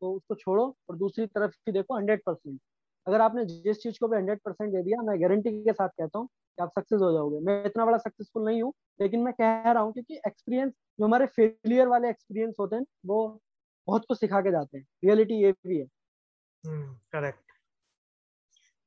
[0.01, 2.59] तो उसको छोड़ो और दूसरी तरफ़ ही देखो हंड्रेड परसेंट
[3.07, 6.19] अगर आपने जिस चीज़ को भी हंड्रेड परसेंट दे दिया मैं गारंटी के साथ कहता
[6.19, 9.71] हूँ कि आप सक्सेस हो जाओगे। मैं इतना बड़ा सक्सेसफुल नहीं हूँ लेकिन मैं कह
[9.71, 13.39] रहा हूँ क्योंकि एक्सपीरियंस जो हमारे फेलियर वाले एक्सपीरियंस होते हैं वो
[13.87, 15.85] बहुत कुछ सिखा के जाते हैं। रियलिटी ये भी है।
[16.65, 17.47] करेक्ट हम्म,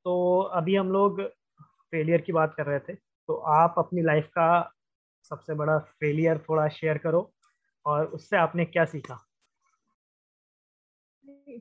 [0.05, 1.23] तो अभी हम लोग
[1.63, 4.73] फेलियर की बात कर रहे थे तो आप अपनी लाइफ का
[5.25, 7.31] सबसे बड़ा फेलियर थोड़ा शेयर करो
[7.87, 9.30] और उससे आपने क्या सीखा?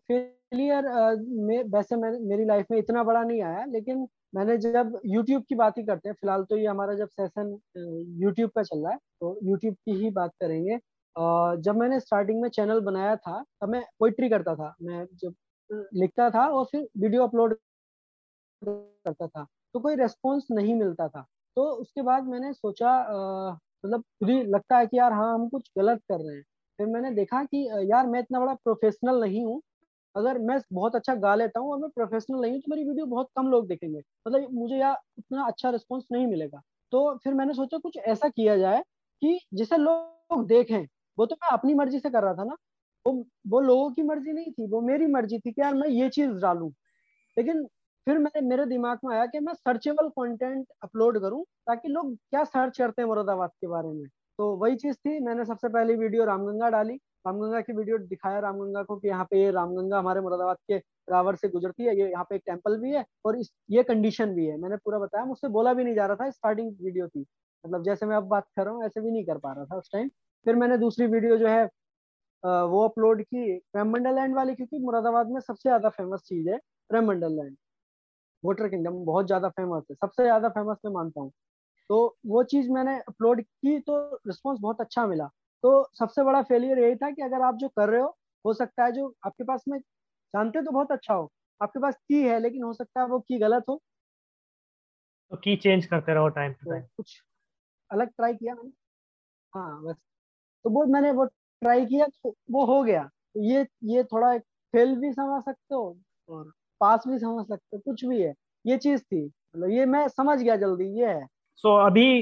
[0.02, 0.86] फेलियर
[1.70, 5.78] वैसे मैं, मेरी लाइफ में इतना बड़ा नहीं आया, लेकिन मैंने जब YouTube की बात
[5.78, 7.52] ही करते हैं, फ़िलहाल तो ये हमारा जब सेशन
[8.24, 10.78] YouTube का चल रहा है तो YouTube की ही बात करेंगे।
[11.62, 15.34] जब मैंने स्टार्टिंग में चैनल बनाया था, तब मैं पोइट्री करता था। मैं जब
[15.96, 17.56] लिखता था और फिर वीडियो अपलोड
[18.62, 21.22] करता था तो कोई रेस्पॉन्स नहीं मिलता था।
[21.58, 22.92] तो उसके बाद मैंने सोचा
[23.84, 26.44] मतलब खुद ही लगता है कि यार हाँ हम कुछ गलत कर रहे हैं।
[26.80, 29.62] फिर मैंने देखा कि यार, मैं इतना बड़ा प्रोफेशनल नहीं हूँ
[30.20, 33.06] अगर मैं बहुत अच्छा गा लेता हूँ और मैं प्रोफेशनल नहीं हूँ तो मेरी वीडियो
[33.08, 37.54] बहुत कम लोग देखेंगे। मतलब मुझे यार इतना अच्छा रिस्पॉन्स नहीं मिलेगा। तो फिर मैंने
[37.54, 38.82] सोचा कुछ ऐसा किया जाए
[39.22, 40.86] कि जिसे लोग देखें,
[41.18, 42.56] वो तो मैं अपनी मर्ज़ी से कर रहा था ना।
[43.06, 43.14] वो
[43.50, 46.32] वो लोगों की मर्ज़ी नहीं थी, वो मेरी मर्ज़ी थी कि यार मैं ये चीज़
[46.42, 46.70] डालूं।
[47.38, 47.66] लेकिन
[48.08, 52.44] फिर मैंने, मेरे दिमाग में आया कि मैं सर्चेबल कंटेंट अपलोड करूँ ताकि लोग क्या
[52.46, 54.08] सर्च करते हैं मुरादाबाद के बारे में।
[54.40, 58.84] तो वही चीज़ थी, मैंने सबसे पहली वीडियो रामगंगा डाली। रामगंगा की वीडियो दिखाया रामगंगा
[58.84, 60.78] को कि यहाँ पे ये रामगंगा हमारे मुरादाबाद के
[61.08, 64.34] रावर से गुजरती है, ये यहाँ पे एक टेंपल भी है और इस, ये कंडीशन
[64.36, 67.26] भी है। मैंने पूरा बताया, मुझसे बोला भी नहीं जा रहा था स्टार्टिंग वीडियो थी।
[67.66, 69.78] मतलब जैसे मैं अब बात कर रहा हूँ, ऐसे भी नहीं कर पा रहा था
[69.78, 70.10] उस टाइम
[70.46, 71.64] फिर मैंने दूसरी वीडियो जो है
[72.44, 76.58] वो अपलोड की ब्रह्मंडल लैंड वाली, क्योंकि मुरादाबाद में सबसे ज़्यादा फ़ेमस चीज़ है
[76.90, 77.56] ब्रह्मंडल लैंड
[78.44, 81.32] वोटर किंगडम बहुत ज़्यादा फ़ेमस है, सबसे ज़्यादा फ़ेमस मैं मानता हूँ।
[81.90, 85.30] तो वो चीज़ मैंने अपलोड की तो रिस्पॉन्स बहुत अच्छा मिला।
[85.64, 88.84] तो सबसे बड़ा फेलियर यही था कि अगर आप जो कर रहे हो हो सकता
[88.86, 92.64] है जो आपके पास में जानते तो बहुत अच्छा हो आपके पास की है लेकिन
[92.64, 93.82] हो सकता है वो की गलत हो।
[95.32, 97.22] तो की चेंज करते रहो टाइम टू टाइम कुछ
[97.92, 98.72] अलग ट्राई किया मैंने।
[99.54, 99.96] हाँ बस।
[100.66, 104.42] तो वो मैंने वो ट्राई किया तो वो हो गया। तो ये ये थोड़ा एक
[104.74, 105.98] फेल भी समझ सकते हो
[106.30, 108.34] और पास भी समझ सकते हो कुछ भी है।
[108.66, 112.22] ये चीज़ थी। मतलब ये मैं समझ गया जल्दी ये है। सो so, अभी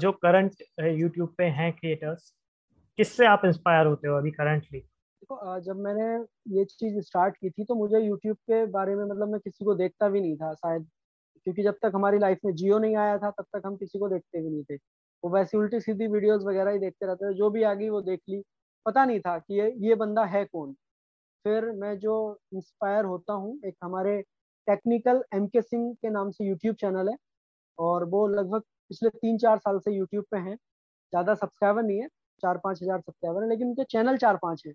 [0.00, 2.32] जो करंट यूट्यूब पे हैं क्रिएटर्स
[2.98, 6.04] किससे आप इंस्पायर होते हो अभी करंटली देखो जब मैंने
[6.56, 9.74] ये चीज़ स्टार्ट की थी तो मुझे यूट्यूब के बारे में मतलब मैं किसी को
[9.74, 10.86] देखता भी नहीं था शायद,
[11.46, 14.08] क्योंकि जब तक हमारी लाइफ में जियो नहीं आया था, तब तक हम किसी को
[14.08, 14.76] देखते भी नहीं थे।
[15.22, 18.00] वो वैसी उल्टी सीधी वीडियोस वगैरह ही देखते रहते थे, जो भी आ गई वो
[18.02, 18.42] देख ली।
[18.86, 20.72] पता नहीं था कि ये ये बंदा है कौन।
[21.44, 22.16] फिर मैं जो
[22.54, 24.20] इंस्पायर होता हूँ, एक हमारे
[24.66, 27.16] टेक्निकल एम के सिंह के नाम से यूट्यूब चैनल है,
[27.78, 32.08] और वो लगभग पिछले तीन चार साल से यूट्यूब पे हैं। ज़्यादा सब्सक्राइबर नहीं है
[32.42, 34.72] चार पाँच हज़ार सब्सक्राइबर है, लेकिन उनके चैनल चार पाँच है,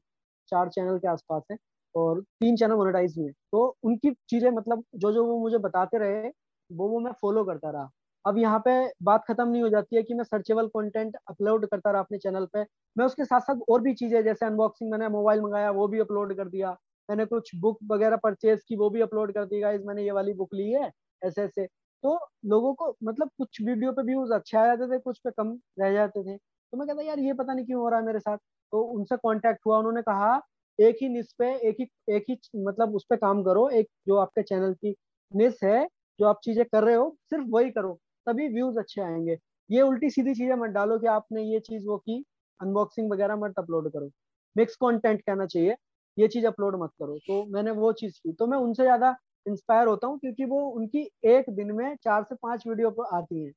[0.52, 1.58] चार चैनल के आसपास है
[1.96, 5.98] और तीन चैनल मोनेटाइज भी है। तो उनकी चीज़ें मतलब जो जो वो मुझे बताते
[6.00, 6.30] रहे,
[6.70, 7.90] वो वो मैं फॉलो करता रहा।
[8.26, 8.72] अब यहाँ पे
[9.04, 12.46] बात खत्म नहीं हो जाती है कि मैं सर्चेबल कंटेंट अपलोड करता रहा अपने चैनल
[12.54, 12.62] पे।
[12.96, 16.36] मैं उसके साथ साथ और भी चीज़ें, जैसे अनबॉक्सिंग मैंने मोबाइल मंगाया, वो भी अपलोड
[16.38, 16.72] कर दिया।
[17.10, 20.34] मैंने कुछ बुक वगैरह परचेज की, वो भी अपलोड कर दी गाइज़ मैंने ये वाली
[20.36, 21.66] बुक ली है ऐसे ऐसे
[22.04, 25.58] तो लोगों को मतलब कुछ वीडियो पे व्यूज़ अच्छे आ जाते थे, कुछ पे कम
[25.80, 26.38] रह जाते थे।
[26.74, 28.38] तो मैं कहता, यार, ये पता नहीं क्यों हो रहा है मेरे साथ।
[28.74, 30.40] तो उनसे कॉन्टेक्ट हुआ, उन्होंने कहा,
[30.80, 34.16] एक ही निस पे, एक ही एक ही मतलब उस पर काम करो, एक जो
[34.18, 34.94] आपके चैनल की
[35.32, 35.86] निस है,
[36.20, 37.94] जो आप चीज़ें कर रहे हो, सिर्फ़ वही करो,
[38.28, 39.38] तभी व्यूज़ अच्छे आएँगे।
[39.70, 42.24] ये उल्टी सीधी चीज़ें मत डालो कि आपने ये चीज़ वो की
[42.60, 44.10] अनबॉक्सिंग वगैरह मत अपलोड करो।
[44.56, 45.76] मिक्स कंटेंट कहना चाहिए,
[46.18, 49.88] ये चीज़ अपलोड मत करो। तो मैंने वो चीज़ की तो मैं उनसे ज़्यादा इंस्पायर
[49.88, 53.52] होता हूँ, क्योंकि वो उनकी एक दिन में चार से पाँच वीडियो आती है।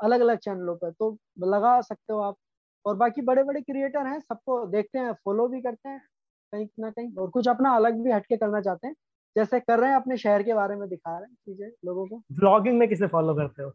[0.00, 2.36] अलग अलग चैनलों पर तो लगा सकते हो आप।
[2.84, 6.00] और बाकी बड़े बड़े क्रिएटर हैं सबको देखते हैं फॉलो भी करते हैं
[6.52, 8.94] कहीं ना कहीं और कुछ अपना अलग भी हटके करना चाहते हैं।
[9.36, 12.22] जैसे कर रहे हैं अपने शहर के बारे में दिखा रहे हैं चीज़ें लोगों को।
[12.32, 13.72] ब्लॉगिंग में किसे फॉलो करते हो?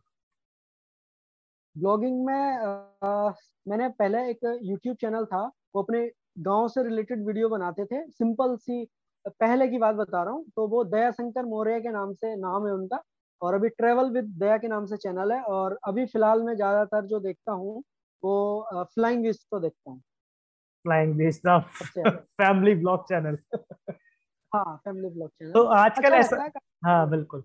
[1.75, 3.31] ब्लॉगिंग में आ,
[3.65, 5.43] मैंने पहले एक यूट्यूब चैनल था
[5.75, 6.09] वो अपने
[6.39, 8.85] गाँव से रिलेटेड वीडियो बनाते थे। सिंपल सी
[9.25, 12.67] पहले की बात बता रहा हूँ तो वो दया शंकर मौर्य के नाम से नाम
[12.67, 13.01] है उनका।
[13.41, 17.05] और अभी ट्रेवल विद दया के नाम से चैनल है और अभी फ़िलहाल मैं ज़्यादातर
[17.05, 17.83] जो देखता हूँ
[18.23, 20.01] वो फ्लाइंग विस्ट को देखता हूँ।
[20.85, 21.47] Flying Beast
[22.37, 23.37] family vlog channel.
[24.51, 27.43] हाँ फैमिली ब्लॉग चैनल। तो आजकल अच्छा ऐसा हाँ बिल्कुल।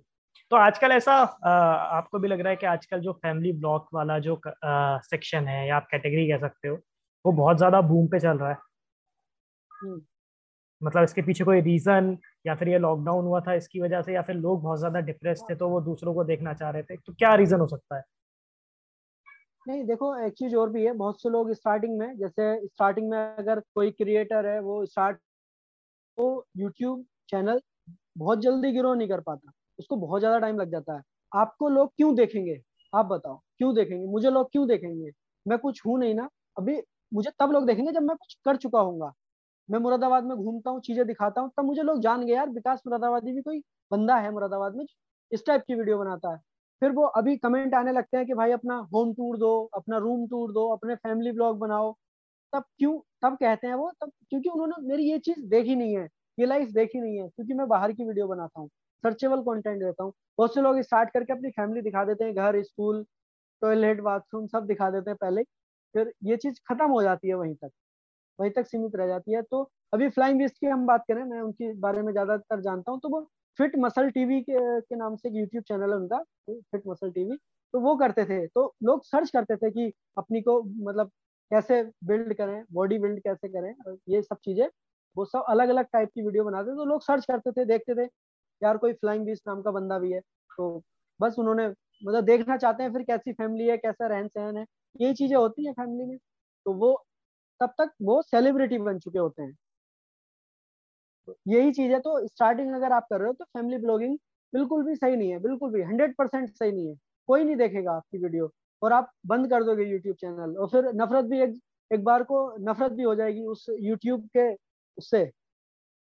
[0.50, 1.50] तो आजकल ऐसा आ,
[1.98, 5.76] आपको भी लग रहा है कि आजकल जो फैमिली ब्लॉग वाला जो सेक्शन है या
[5.76, 6.78] आप कैटेगरी कह सकते हो
[7.24, 8.56] वो बहुत ज़्यादा बूम पे चल रहा है।
[9.70, 10.00] हम्म।
[10.80, 12.16] मतलब इसके पीछे कोई रीजन
[12.46, 15.42] या फिर ये लॉकडाउन हुआ था इसकी वजह से या फिर लोग बहुत ज़्यादा डिप्रेस
[15.50, 16.96] थे तो वो दूसरों को देखना चाह रहे थे?
[16.96, 18.02] तो क्या रीजन हो सकता है?
[19.66, 23.18] नहीं, देखो, एक चीज़ और भी है, बहुत से लोग स्टार्टिंग में, जैसे स्टार्टिंग में
[23.18, 25.18] अगर कोई क्रिएटर है, वो स्टार्ट
[26.18, 27.60] तो यूट्यूब चैनल
[28.18, 31.92] बहुत जल्दी ग्रो नहीं कर पाता, उसको बहुत ज़्यादा टाइम लग जाता है। आपको लोग
[31.96, 32.60] क्यों देखेंगे?
[32.92, 34.06] आप बताओ, क्यों देखेंगे?
[34.06, 35.10] मुझे लोग क्यों देखेंगे?
[35.46, 36.80] मैं कुछ हूँ नहीं ना, अभी
[37.12, 38.98] मुझे तब लोग देखेंगे जब मैं कुछ कर चुका हूँ
[39.70, 42.82] मैं मुरादाबाद में घूमता हूँ, चीज़ें दिखाता हूँ, तब मुझे लोग जान गए, यार, विकास
[42.86, 44.84] मुरादाबादी भी कोई बंदा है मुरादाबाद में,
[45.32, 46.38] इस टाइप की वीडियो बनाता है।
[46.82, 50.26] फिर वो अभी कमेंट आने लगते हैं कि, भाई, अपना होम टूर दो, अपना रूम
[50.28, 51.92] टूर दो, अपने फैमिली ब्लॉग बनाओ।
[52.52, 56.08] तब क्यों, तब कहते हैं वो, तब क्योंकि उन्होंने मेरी ये चीज़ देखी नहीं है,
[56.38, 58.68] ये लाइफ देखी नहीं है, क्योंकि मैं बाहर की वीडियो बनाता हूँ
[59.04, 62.62] सर्चेबल कंटेंट देता हूँ। बहुत से लोग स्टार्ट करके अपनी फैमिली दिखा देते हैं, घर
[62.64, 63.04] स्कूल
[63.62, 65.42] टॉयलेट बाथरूम सब दिखा देते हैं पहले,
[65.94, 67.70] फिर ये चीज़ खत्म हो जाती है वहीं तक।
[68.40, 71.40] वहीं तक सीमित रह जाती है। तो अभी फ्लाइंग विस्ट की हम बात करें मैं
[71.40, 73.20] उनके बारे में ज़्यादातर जानता हूँ। तो वो
[73.58, 76.18] फिट मसल टीवी के, के नाम से एक यूट्यूब चैनल है उनका
[76.50, 77.36] फिट मसल टीवी
[77.74, 81.10] तो वो करते थे। तो लोग सर्च करते थे कि अपनी को मतलब
[81.50, 83.74] कैसे बिल्ड करें बॉडी बिल्ड कैसे करें
[84.08, 84.66] ये सब चीज़ें।
[85.16, 87.94] वो सब अलग अलग टाइप की वीडियो बनाते थे। तो लोग सर्च करते थे देखते
[87.96, 88.08] थे
[88.62, 90.82] यार कोई फ्लाइंग बीस नाम का बंदा भी है। तो
[91.20, 94.64] बस उन्होंने मतलब देखना चाहते हैं फिर कैसी फैमिली है कैसा रहन सहन है।
[95.00, 96.16] यही चीज़ें होती है फैमिली में।
[96.66, 96.92] तो वो
[97.60, 99.56] तब तक वो सेलिब्रिटी बन चुके होते हैं।
[101.48, 104.16] यही चीज़ है तो स्टार्टिंग अगर आप कर रहे हो तो फैमिली ब्लॉगिंग
[104.52, 106.94] बिल्कुल भी सही नहीं है बिल्कुल भी हंड्रेड परसेंट सही नहीं है।
[107.28, 108.50] कोई नहीं देखेगा आपकी वीडियो
[108.82, 111.58] और आप बंद कर दोगे यूट्यूब चैनल और फिर नफरत भी एक
[111.90, 114.52] एक बार को नफरत भी हो जाएगी उस यूट्यूब के
[114.98, 115.24] उससे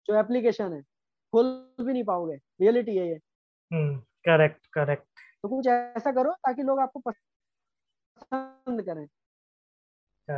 [0.09, 0.81] जो एप्लीकेशन है
[1.33, 1.47] खोल
[1.81, 3.99] भी नहीं पाओगे रियलिटी है ये। करेक्ट हम्म,
[4.75, 5.07] करेक्ट
[5.43, 7.01] तो कुछ ऐसा करो ताकि लोग आपको
[8.21, 9.07] पसंद करें।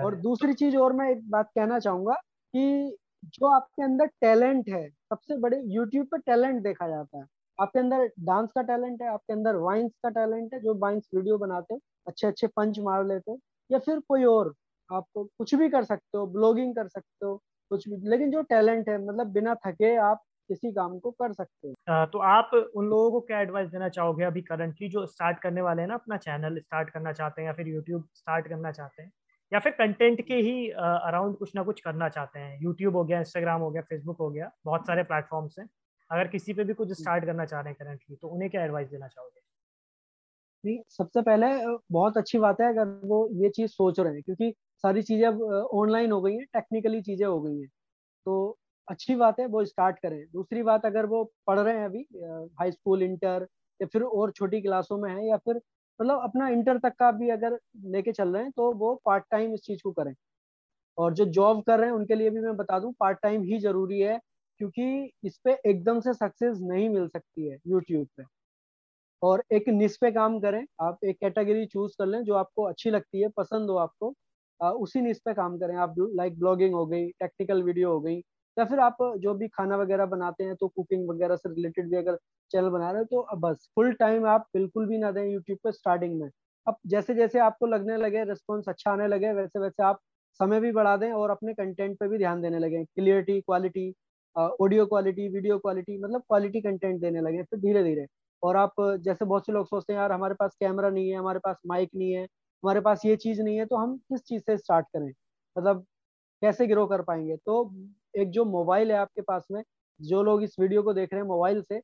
[0.00, 2.14] और दूसरी चीज़ और मैं एक बात कहना चाहूँगा
[2.54, 2.96] कि
[3.28, 7.24] जो आपके अंदर टैलेंट है सबसे बड़े यूट्यूब पे टैलेंट देखा जाता है।
[7.58, 11.38] आपके अंदर डांस का टैलेंट है आपके अंदर वाइन्स का टैलेंट है जो वाइन्स वीडियो
[11.38, 13.38] बनाते हो अच्छे अच्छे पंच मार लेते हो
[13.70, 14.52] या फिर कोई और
[14.90, 17.36] आप कुछ भी कर सकते हो ब्लॉगिंग कर सकते हो
[17.70, 21.68] कुछ भी लेकिन जो टैलेंट है मतलब बिना थके आप किसी काम को कर सकते
[21.68, 21.74] हो।
[22.06, 25.82] तो आप उन लोगों को क्या एडवाइस देना चाहोगे अभी करंटली जो स्टार्ट करने वाले
[25.82, 29.10] हैं ना अपना चैनल स्टार्ट करना चाहते हैं या फिर यूट्यूब स्टार्ट करना चाहते हैं?
[29.52, 33.18] या फिर कंटेंट के ही अराउंड कुछ ना कुछ करना चाहते हैं। यूट्यूब हो गया
[33.20, 35.66] इंस्टाग्राम हो गया फेसबुक हो गया बहुत सारे प्लेटफॉर्म्स हैं।
[36.10, 38.88] अगर किसी पे भी कुछ स्टार्ट करना चाह रहे हैं करंटली तो उन्हें क्या एडवाइस
[38.90, 39.40] देना चाहोगे?
[40.64, 41.46] नहीं सबसे पहले
[41.92, 44.52] बहुत अच्छी बात है अगर वो ये चीज़ सोच रहे हैं क्योंकि
[44.84, 45.42] सारी चीज़ें अब
[45.74, 47.68] ऑनलाइन हो गई हैं टेक्निकली चीज़ें हो गई हैं।
[48.26, 48.36] तो
[48.88, 52.06] अच्छी बात है वो स्टार्ट करें। दूसरी बात अगर वो पढ़ रहे हैं अभी
[52.54, 53.46] हाई स्कूल इंटर
[53.80, 55.60] या फिर और छोटी क्लासों में है या फिर
[56.00, 59.54] मतलब अपना इंटर तक का भी अगर लेके चल रहे हैं तो वो पार्ट टाइम
[59.54, 60.14] इस चीज़ को करें।
[60.98, 63.58] और जो जॉब कर रहे हैं उनके लिए भी मैं बता दूँ पार्ट टाइम ही
[63.60, 64.18] ज़रूरी है
[64.60, 68.24] क्योंकि इस पे एकदम से सक्सेस नहीं मिल सकती है यूट्यूब पे।
[69.22, 72.90] और एक निस पे काम करें आप एक कैटेगरी चूज़ कर लें जो आपको अच्छी
[72.90, 74.14] लगती है पसंद हो आपको
[74.60, 78.20] आ, उसी निस पे काम करें। आप लाइक ब्लॉगिंग हो गई टेक्निकल वीडियो हो गई
[78.56, 81.96] या फिर आप जो भी खाना वगैरह बनाते हैं तो कुकिंग वगैरह से रिलेटेड भी
[81.96, 82.16] अगर
[82.50, 85.72] चैनल बना रहे हो तो बस फुल टाइम आप बिल्कुल भी ना दें यूट्यूब पे
[85.72, 86.28] स्टार्टिंग में।
[86.66, 90.00] अब जैसे जैसे आपको लगने लगे रिस्पॉन्स अच्छा आने लगे, वैसे वैसे आप
[90.40, 93.92] समय भी बढ़ा दें और अपने कंटेंट पे भी ध्यान देने लगे। Clarity quality
[94.36, 98.06] audio quality video quality मतलब क्वालिटी कंटेंट देने लगे फिर धीरे धीरे।
[98.42, 101.38] और आप जैसे बहुत से लोग सोचते हैं, यार, हमारे पास कैमरा नहीं है, हमारे
[101.38, 104.56] पास माइक नहीं है, हमारे पास ये चीज़ नहीं है तो हम किस चीज़ से
[104.58, 105.08] स्टार्ट करें?
[105.56, 105.84] मतलब
[106.42, 107.36] कैसे ग्रो कर पाएँगे?
[107.38, 107.64] तो
[108.14, 109.62] एक जो मोबाइल है आपके पास में,
[110.00, 111.80] जो लोग इस वीडियो को देख रहे हैं मोबाइल से,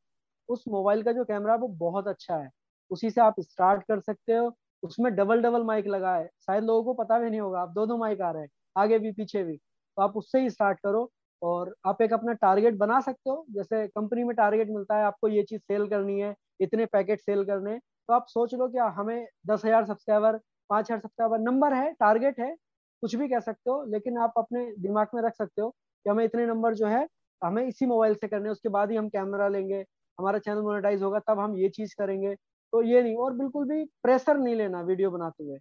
[0.49, 2.51] उस मोबाइल का जो कैमरा वो बहुत अच्छा है।
[2.91, 6.83] उसी से आप स्टार्ट कर सकते हो। उसमें डबल डबल माइक लगा है। शायद लोगों
[6.85, 9.43] को पता भी नहीं होगा, आप दो दो माइक आ रहे हैं, आगे भी, पीछे
[9.45, 11.09] भी। तो आप उससे ही स्टार्ट करो
[11.43, 15.29] और आप एक अपना टारगेट बना सकते हो। जैसे कंपनी में टारगेट मिलता है, आपको
[15.29, 19.27] ये चीज़ सेल करनी है, इतने पैकेट सेल करने तो आप सोच लो कि हमें
[19.47, 20.37] दस हज़ार सब्सक्राइबर,
[20.71, 22.55] पाँच हज़ार सब्सक्राइबर नंबर है, टारगेट है,
[23.03, 25.75] कुछ भी कह सकते हो, लेकिन आप अपने दिमाग में रख सकते हो
[26.07, 27.07] कि हमें इतने नंबर जो है,
[27.43, 29.85] हमें इसी मोबाइल से करने उसके बाद ही हम कैमरा लेंगे,
[30.19, 32.35] हमारा चैनल मोनेटाइज होगा, तब हम ये चीज़ करेंगे।
[32.73, 35.59] तो ये नहीं, और बिल्कुल भी प्रेशर नहीं लेना वीडियो बनाते हुए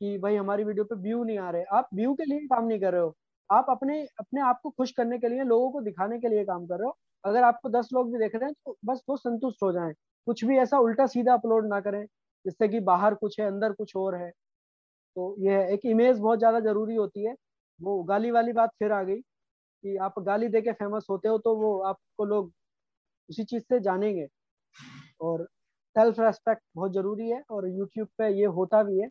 [0.00, 2.80] कि भाई हमारी वीडियो पे व्यू नहीं आ रहे। आप व्यू के लिए काम नहीं
[2.80, 3.14] कर रहे हो।
[3.50, 6.66] आप अपने अपने आप को खुश करने के लिए, लोगों को दिखाने के लिए काम
[6.66, 9.62] कर रहे हो। अगर आपको दस लोग भी देख रहे हैं तो बस वो संतुष्ट
[9.62, 9.92] हो जाए।
[10.26, 12.04] कुछ भी ऐसा उल्टा सीधा अपलोड ना करें,
[12.44, 14.30] जिससे कि बाहर कुछ है, अंदर कुछ और है।
[15.16, 17.34] तो ये एक इमेज बहुत ज़्यादा ज़रूरी होती है।
[17.80, 19.20] वो गाली वाली बात फिर आ गई।
[19.84, 22.52] कि आप गाली दे के फ़ेमस होते हो तो वो आपको लोग
[23.30, 24.26] उसी चीज़ से जानेंगे।
[25.20, 25.44] और
[25.96, 29.08] सेल्फ रेस्पेक्ट बहुत ज़रूरी है और यूट्यूब पे ये होता भी है।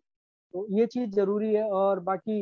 [0.54, 2.42] तो ये चीज़ ज़रूरी है और बाकी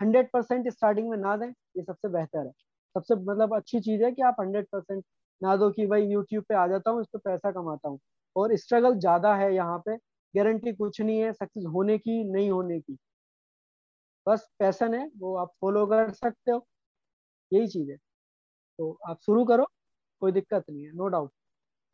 [0.00, 2.52] हंड्रेड परसेंट स्टार्टिंग में ना दें, ये सबसे बेहतर है।
[2.96, 5.04] सबसे मतलब अच्छी चीज़ है कि आप हंड्रेड परसेंट
[5.42, 7.98] ना दो कि भाई यूट्यूब पे आ जाता हूँ, इस पर पैसा कमाता हूँ।
[8.36, 9.96] और स्ट्रगल ज़्यादा है यहाँ पे।
[10.34, 12.96] गारंटी कुछ नहीं है सक्सेस होने की, नहीं होने की।
[14.26, 16.64] बस पैसन है, वो आप फॉलो कर सकते हो।
[17.52, 17.96] यही चीज़ है।
[18.54, 19.66] तो आप शुरू करो
[20.22, 21.32] कोई दिक्कत नहीं है नो डाउट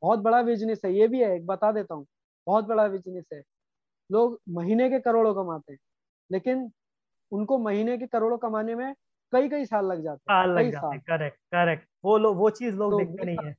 [0.02, 2.06] बहुत बड़ा बिज़नेस है ये भी है एक बता देता हूँ।
[2.46, 3.42] बहुत बड़ा बिज़नेस है।
[4.10, 5.78] लोग महीने के करोड़ों कमाते हैं
[6.30, 6.70] लेकिन
[7.32, 8.94] उनको महीने के करोड़ों कमाने में
[9.32, 12.74] कई कई साल लग जाते हैं लग जाते हैं करेक्ट करेक्ट वो लोग वो चीज़
[12.76, 13.54] लोग तो देखते नहीं है।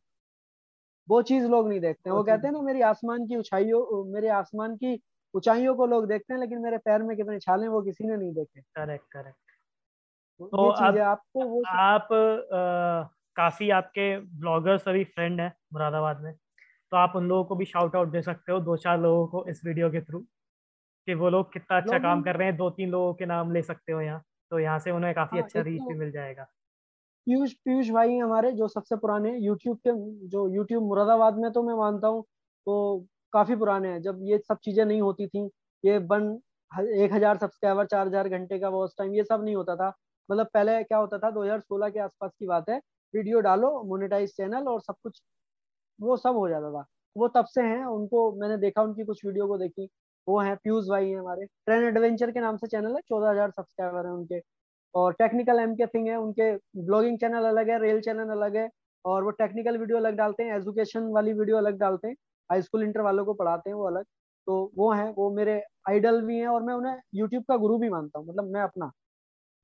[1.07, 4.29] वो चीज़ लोग नहीं देखते हैं। वो कहते हैं ना मेरी आसमान की ऊंचाइयों मेरे
[4.33, 4.93] आसमान की
[5.33, 8.33] ऊंचाइयों को लोग देखते हैं लेकिन मेरे पैर में कितने छाले वो किसी ने नहीं
[8.33, 9.50] देखे। करेक्ट करेक्ट
[10.41, 13.03] तो, अब आपको वो आप आ,
[13.35, 16.33] काफ़ी आपके ब्लॉगर्स अभी फ्रेंड है मुरादाबाद में
[16.91, 19.45] तो आप उन लोगों को भी शाउट आउट दे सकते हो दो चार लोगों को
[19.49, 20.19] इस वीडियो के थ्रू
[21.07, 23.61] कि वो लोग कितना अच्छा काम कर रहे हैं दो तीन लोगों के नाम ले
[23.61, 26.43] सकते हो यहाँ तो यहाँ से उन्हें काफ़ी हाँ, अच्छा रीच तो, भी मिल जाएगा।
[27.27, 29.91] पीयूष पीयूष भाई हमारे जो सबसे पुराने यूट्यूब के
[30.27, 32.23] जो यूट्यूब मुरादाबाद में तो मैं मानता हूँ
[32.67, 32.75] तो
[33.33, 35.49] काफ़ी पुराने हैं जब ये सब चीज़ें नहीं होती थी
[35.83, 36.31] ये बन
[36.71, 39.89] एक हज़ार सब्सक्राइबर चार हज़ार घंटे का वॉच टाइम ये सब नहीं होता था
[40.29, 42.77] मतलब पहले क्या होता था 2016 के आसपास की बात है,
[43.13, 45.21] वीडियो डालो मोनेटाइज चैनल और सब कुछ,
[45.99, 49.47] वो सब हो जाता था। वो तब से हैं, उनको मैंने देखा, उनकी कुछ वीडियो
[49.47, 49.87] को देखी,
[50.27, 53.51] वो हैं पीयूष भाई हैं हमारे। ट्रेन एडवेंचर के नाम से चैनल है, चौदह हज़ार
[53.51, 54.39] सब्सक्राइबर है उनके।
[54.95, 56.51] और टेक्निकल एम के थिंग है, उनके
[56.85, 58.69] ब्लॉगिंग चैनल अलग है रेल चैनल अलग है,
[59.05, 62.15] और वो टेक्निकल वीडियो अलग डालते हैं एजुकेशन वाली वीडियो अलग डालते हैं
[62.49, 64.05] हाई स्कूल इंटर वालों को पढ़ाते हैं वो अलग।
[64.47, 67.89] तो वो हैं, वो मेरे आइडल भी हैं और मैं उन्हें यूट्यूब का गुरु भी
[67.89, 68.91] मानता हूँ मतलब मैं अपना।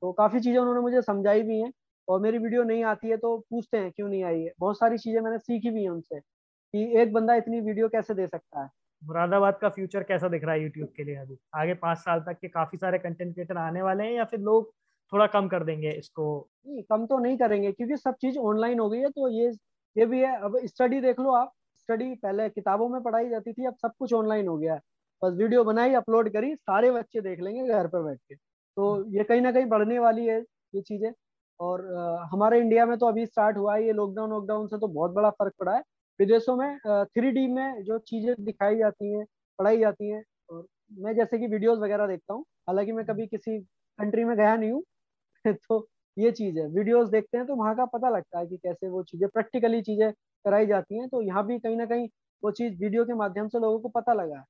[0.02, 1.72] तो काफ़ी चीज़ें उन्होंने मुझे समझाई भी हैं
[2.08, 4.52] और मेरी वीडियो नहीं आती है तो पूछते हैं क्यों नहीं आई है?
[4.60, 8.28] बहुत सारी चीज़ें मैंने सीखी भी हैं उनसे कि एक बंदा इतनी वीडियो कैसे दे
[8.28, 8.70] सकता है?
[9.02, 11.38] मुरादाबाद का फ्यूचर कैसा दिख रहा है यूट्यूब के लिए अभी?
[11.56, 14.72] आगे पाँच साल तक के काफ़ी सारे कंटेंट क्रिएटर आने वाले हैं या फिर लोग
[15.12, 16.50] थोड़ा कम कर देंगे इसको?
[16.68, 19.52] नहीं कम तो नहीं करेंगे क्योंकि सब चीज़ ऑनलाइन हो गई है तो ये
[19.96, 23.66] ये भी है। अब स्टडी देख लो आप। स्टडी पहले किताबों में पढ़ाई जाती थी
[23.66, 24.80] अब सब कुछ ऑनलाइन हो गया है।
[25.22, 28.36] बस वीडियो बनाई अपलोड करी सारे बच्चे देख लेंगे घर पर बैठ के।
[28.78, 30.40] तो ये कहीं ना कहीं बढ़ने वाली है,
[30.74, 31.12] ये चीज़ें।
[31.60, 31.82] और
[32.34, 35.30] हमारे इंडिया में तो अभी स्टार्ट हुआ है ये लॉकडाउन वॉकडाउन से तो बहुत बड़ा
[35.32, 35.82] फ़र्क पड़ा है।
[36.20, 36.78] विदेशों में
[37.10, 39.26] थ्री में जो चीज़ें दिखाई जाती हैं,
[39.60, 40.66] पढ़ाई जाती हैं, और
[40.98, 43.60] मैं जैसे कि वीडियोस वगैरह देखता हूँ, हालाँकि मैं कभी किसी
[44.00, 44.84] कंट्री में गया नहीं हूँ
[45.62, 48.90] तो ये चीज़ है। वीडियोस देखते हैं तो वहाँ का पता लगता है कि कैसे
[48.90, 50.12] वो चीज़ें प्रैक्टिकली चीज़ें
[50.46, 52.08] कराई जाती हैं तो यहाँ भी कहीं ना कहीं
[52.44, 54.44] वो चीज़ वीडियो के माध्यम से लोगों को पता लगा है।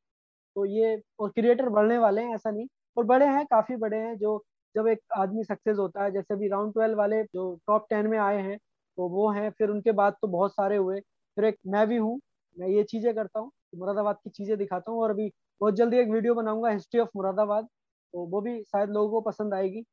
[0.55, 2.67] तो ये, और क्रिएटर बढ़ने वाले हैं, ऐसा नहीं।
[2.97, 4.43] और बड़े हैं, काफ़ी बड़े हैं, जो
[4.75, 8.17] जब एक आदमी सक्सेस होता है, जैसे अभी राउंड ट्वेल्व वाले जो टॉप टेन में
[8.19, 8.57] आए हैं
[8.97, 10.99] तो वो हैं, फिर उनके बाद तो बहुत सारे हुए।
[11.37, 12.19] फिर एक मैं भी हूँ,
[12.57, 15.29] मैं ये चीज़ें करता हूँ मुरादाबाद की चीज़ें दिखाता हूँ, और अभी
[15.61, 17.65] बहुत जल्दी एक वीडियो बनाऊँगा हिस्ट्री ऑफ़ मुरादाबाद
[18.13, 19.83] तो वो भी शायद लोगों को पसंद आएगी,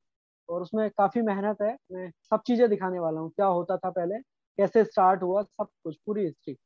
[0.49, 4.21] और उसमें काफ़ी मेहनत है, मैं सब चीज़ें दिखाने वाला हूँ, क्या होता था पहले,
[4.59, 6.57] कैसे स्टार्ट हुआ, सब कुछ, पूरी हिस्ट्री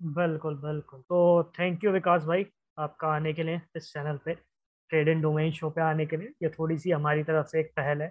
[0.00, 2.46] बिल्कुल बिल्कुल। तो थैंक यू विकास भाई,
[2.78, 4.36] आपका आने के लिए इस चैनल पे।
[4.90, 7.70] ट्रेड एंड डोमेन शो पे आने के लिए ये थोड़ी सी हमारी तरफ़ से एक
[7.76, 8.08] पहल है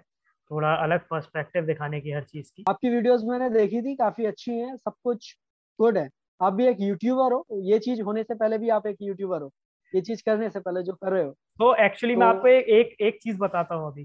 [0.50, 4.52] थोड़ा अलग पर्सपेक्टिव दिखाने की हर चीज़ की। आपकी वीडियोस मैंने देखी थी काफ़ी अच्छी
[4.52, 5.34] हैं सब कुछ
[5.78, 6.08] गुड है।
[6.40, 9.50] आप भी एक यूट्यूबर हो ये चीज़ होने से पहले भी आप एक यूट्यूबर हो
[9.92, 12.68] ये चीज़ करने से पहले जो कर रहे हो। तो एक्चुअली तो, मैं आपको एक
[12.68, 14.04] एक, एक चीज़ बताता हूँ अभी।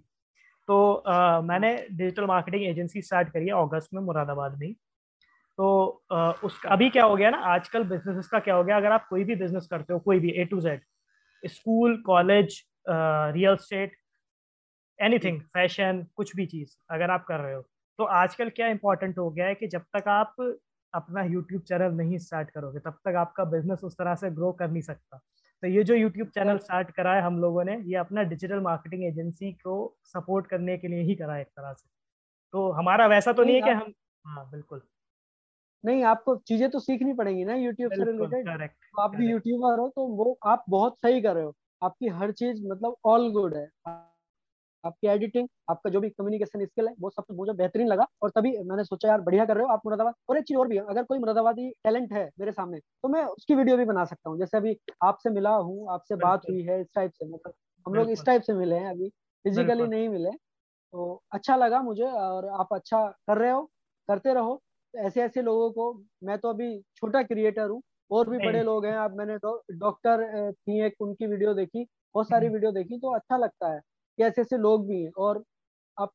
[0.67, 4.73] तो आ, मैंने डिजिटल मार्केटिंग एजेंसी स्टार्ट करी है अगस्त में मुरादाबाद में
[5.57, 5.65] तो
[6.11, 9.07] आ, उस अभी क्या हो गया ना आजकल बिज़नेस का क्या हो गया अगर आप
[9.09, 10.81] कोई भी बिज़नेस करते हो कोई भी A to Z
[11.43, 13.95] school college real estate
[14.99, 17.61] anything fashion कुछ भी चीज़ अगर आप कर रहे हो।
[17.99, 20.35] तो आजकल क्या इंपॉर्टेंट हो गया है कि जब तक आप
[20.93, 24.69] अपना यूट्यूब चैनल नहीं स्टार्ट करोगे तब तक आपका बिज़नेस उस तरह से ग्रो कर
[24.69, 25.17] नहीं सकता।
[25.63, 29.03] तो ये जो यूट्यूब चैनल स्टार्ट करा है हम लोगों ने ये अपना डिजिटल मार्केटिंग
[29.05, 29.75] एजेंसी को
[30.05, 31.87] सपोर्ट करने के लिए ही करा है एक तरह से।
[32.53, 33.93] तो हमारा वैसा तो नहीं, नहीं है कि हम
[34.25, 34.81] हाँ बिल्कुल।
[35.83, 39.87] नहीं आपको चीज़ें तो सीखनी पड़ेंगी ना यूट्यूब से रिलेटेड तो आप भी यूट्यूबर हो
[39.89, 43.67] तो वो आप बहुत सही कर रहे हो। आपकी हर चीज़ मतलब ऑल गुड है।
[44.83, 48.29] आपकी एडिटिंग आपका जो भी कम्युनिकेशन स्किल है वो सब कुछ मुझे बेहतरीन लगा और
[48.29, 50.77] तभी मैंने सोचा यार बढ़िया कर रहे हो आप मुरादाबाद और एक चीज़ और भी
[50.77, 54.29] है अगर कोई मुरादाबादी टैलेंट है मेरे सामने तो मैं उसकी वीडियो भी बना सकता
[54.29, 57.53] हूँ। जैसे अभी आपसे मिला हूँ आपसे बात हुई है इस टाइप से मतलब
[57.85, 59.09] हम लोग इस टाइप से मिले हैं अभी।
[59.45, 60.31] फिजिकली नहीं मिले
[60.93, 63.63] तो अच्छा लगा मुझे और आप अच्छा कर रहे हो
[64.09, 64.61] करते रहो।
[64.93, 67.81] ऐसे ऐसे लोगों को मैं तो अभी छोटा क्रिएटर हूँ
[68.11, 69.37] और भी बड़े लोग हैं अब मैंने
[69.77, 71.83] डॉक्टर थी एक उनकी वीडियो देखी
[72.15, 73.79] बहुत सारी वीडियो हम्म। देखी तो अच्छा लगता है
[74.17, 75.43] कि ऐसे ऐसे लोग भी हैं और
[75.97, 76.11] आप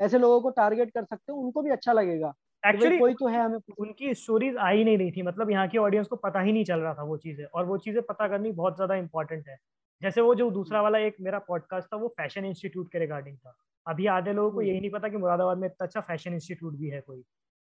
[0.00, 3.44] ऐसे लोगों को टारगेट कर सकते हो उनको भी अच्छा लगेगा एक्चुअली कोई तो है
[3.44, 6.52] हमें उनकी स्टोरीज आ ही नहीं रही थी मतलब यहाँ की ऑडियंस को पता ही
[6.52, 9.56] नहीं चल रहा था वो चीज़ें और वो चीज़ें पता करनी बहुत ज़्यादा इंपॉर्टेंट है।
[10.02, 13.54] जैसे वो जो दूसरा वाला एक मेरा पॉडकास्ट था वो फ़ैशन इंस्टीट्यूट के रिगार्डिंग था।
[13.86, 16.74] अभी आधे लोगों को हम्म। यही नहीं पता कि मुरादाबाद में इतना अच्छा फ़ैशन इंस्टीट्यूट
[16.74, 17.22] भी है कोई।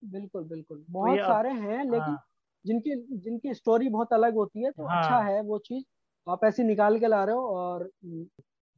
[0.03, 2.25] बिल्कुल बिल्कुल। तो बहुत सारे हैं लेकिन हाँ।
[2.65, 5.85] जिनकी जिनकी स्टोरी बहुत अलग होती है तो हाँ, अच्छा है वो चीज़।
[6.27, 7.89] आप ऐसी निकाल के ला रहे हो और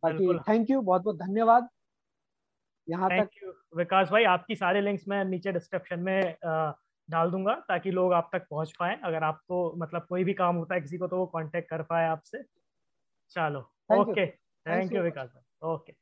[0.02, 1.68] बाकी थैंक यू बहुत बहुत धन्यवाद।
[2.88, 3.28] यहाँ तक
[3.76, 6.34] विकास भाई। आपकी सारे लिंक्स मैं नीचे डिस्क्रिप्शन में
[7.08, 10.74] डाल दूँगा ताकि लोग आप तक पहुँच पाए। अगर आपको मतलब कोई भी काम होता
[10.74, 12.42] है किसी को तो वो कांटेक्ट कर पाए आपसे।
[13.36, 13.60] चलो
[13.90, 14.26] ओके
[14.66, 15.92] थैंक यू विकास भाई। ओके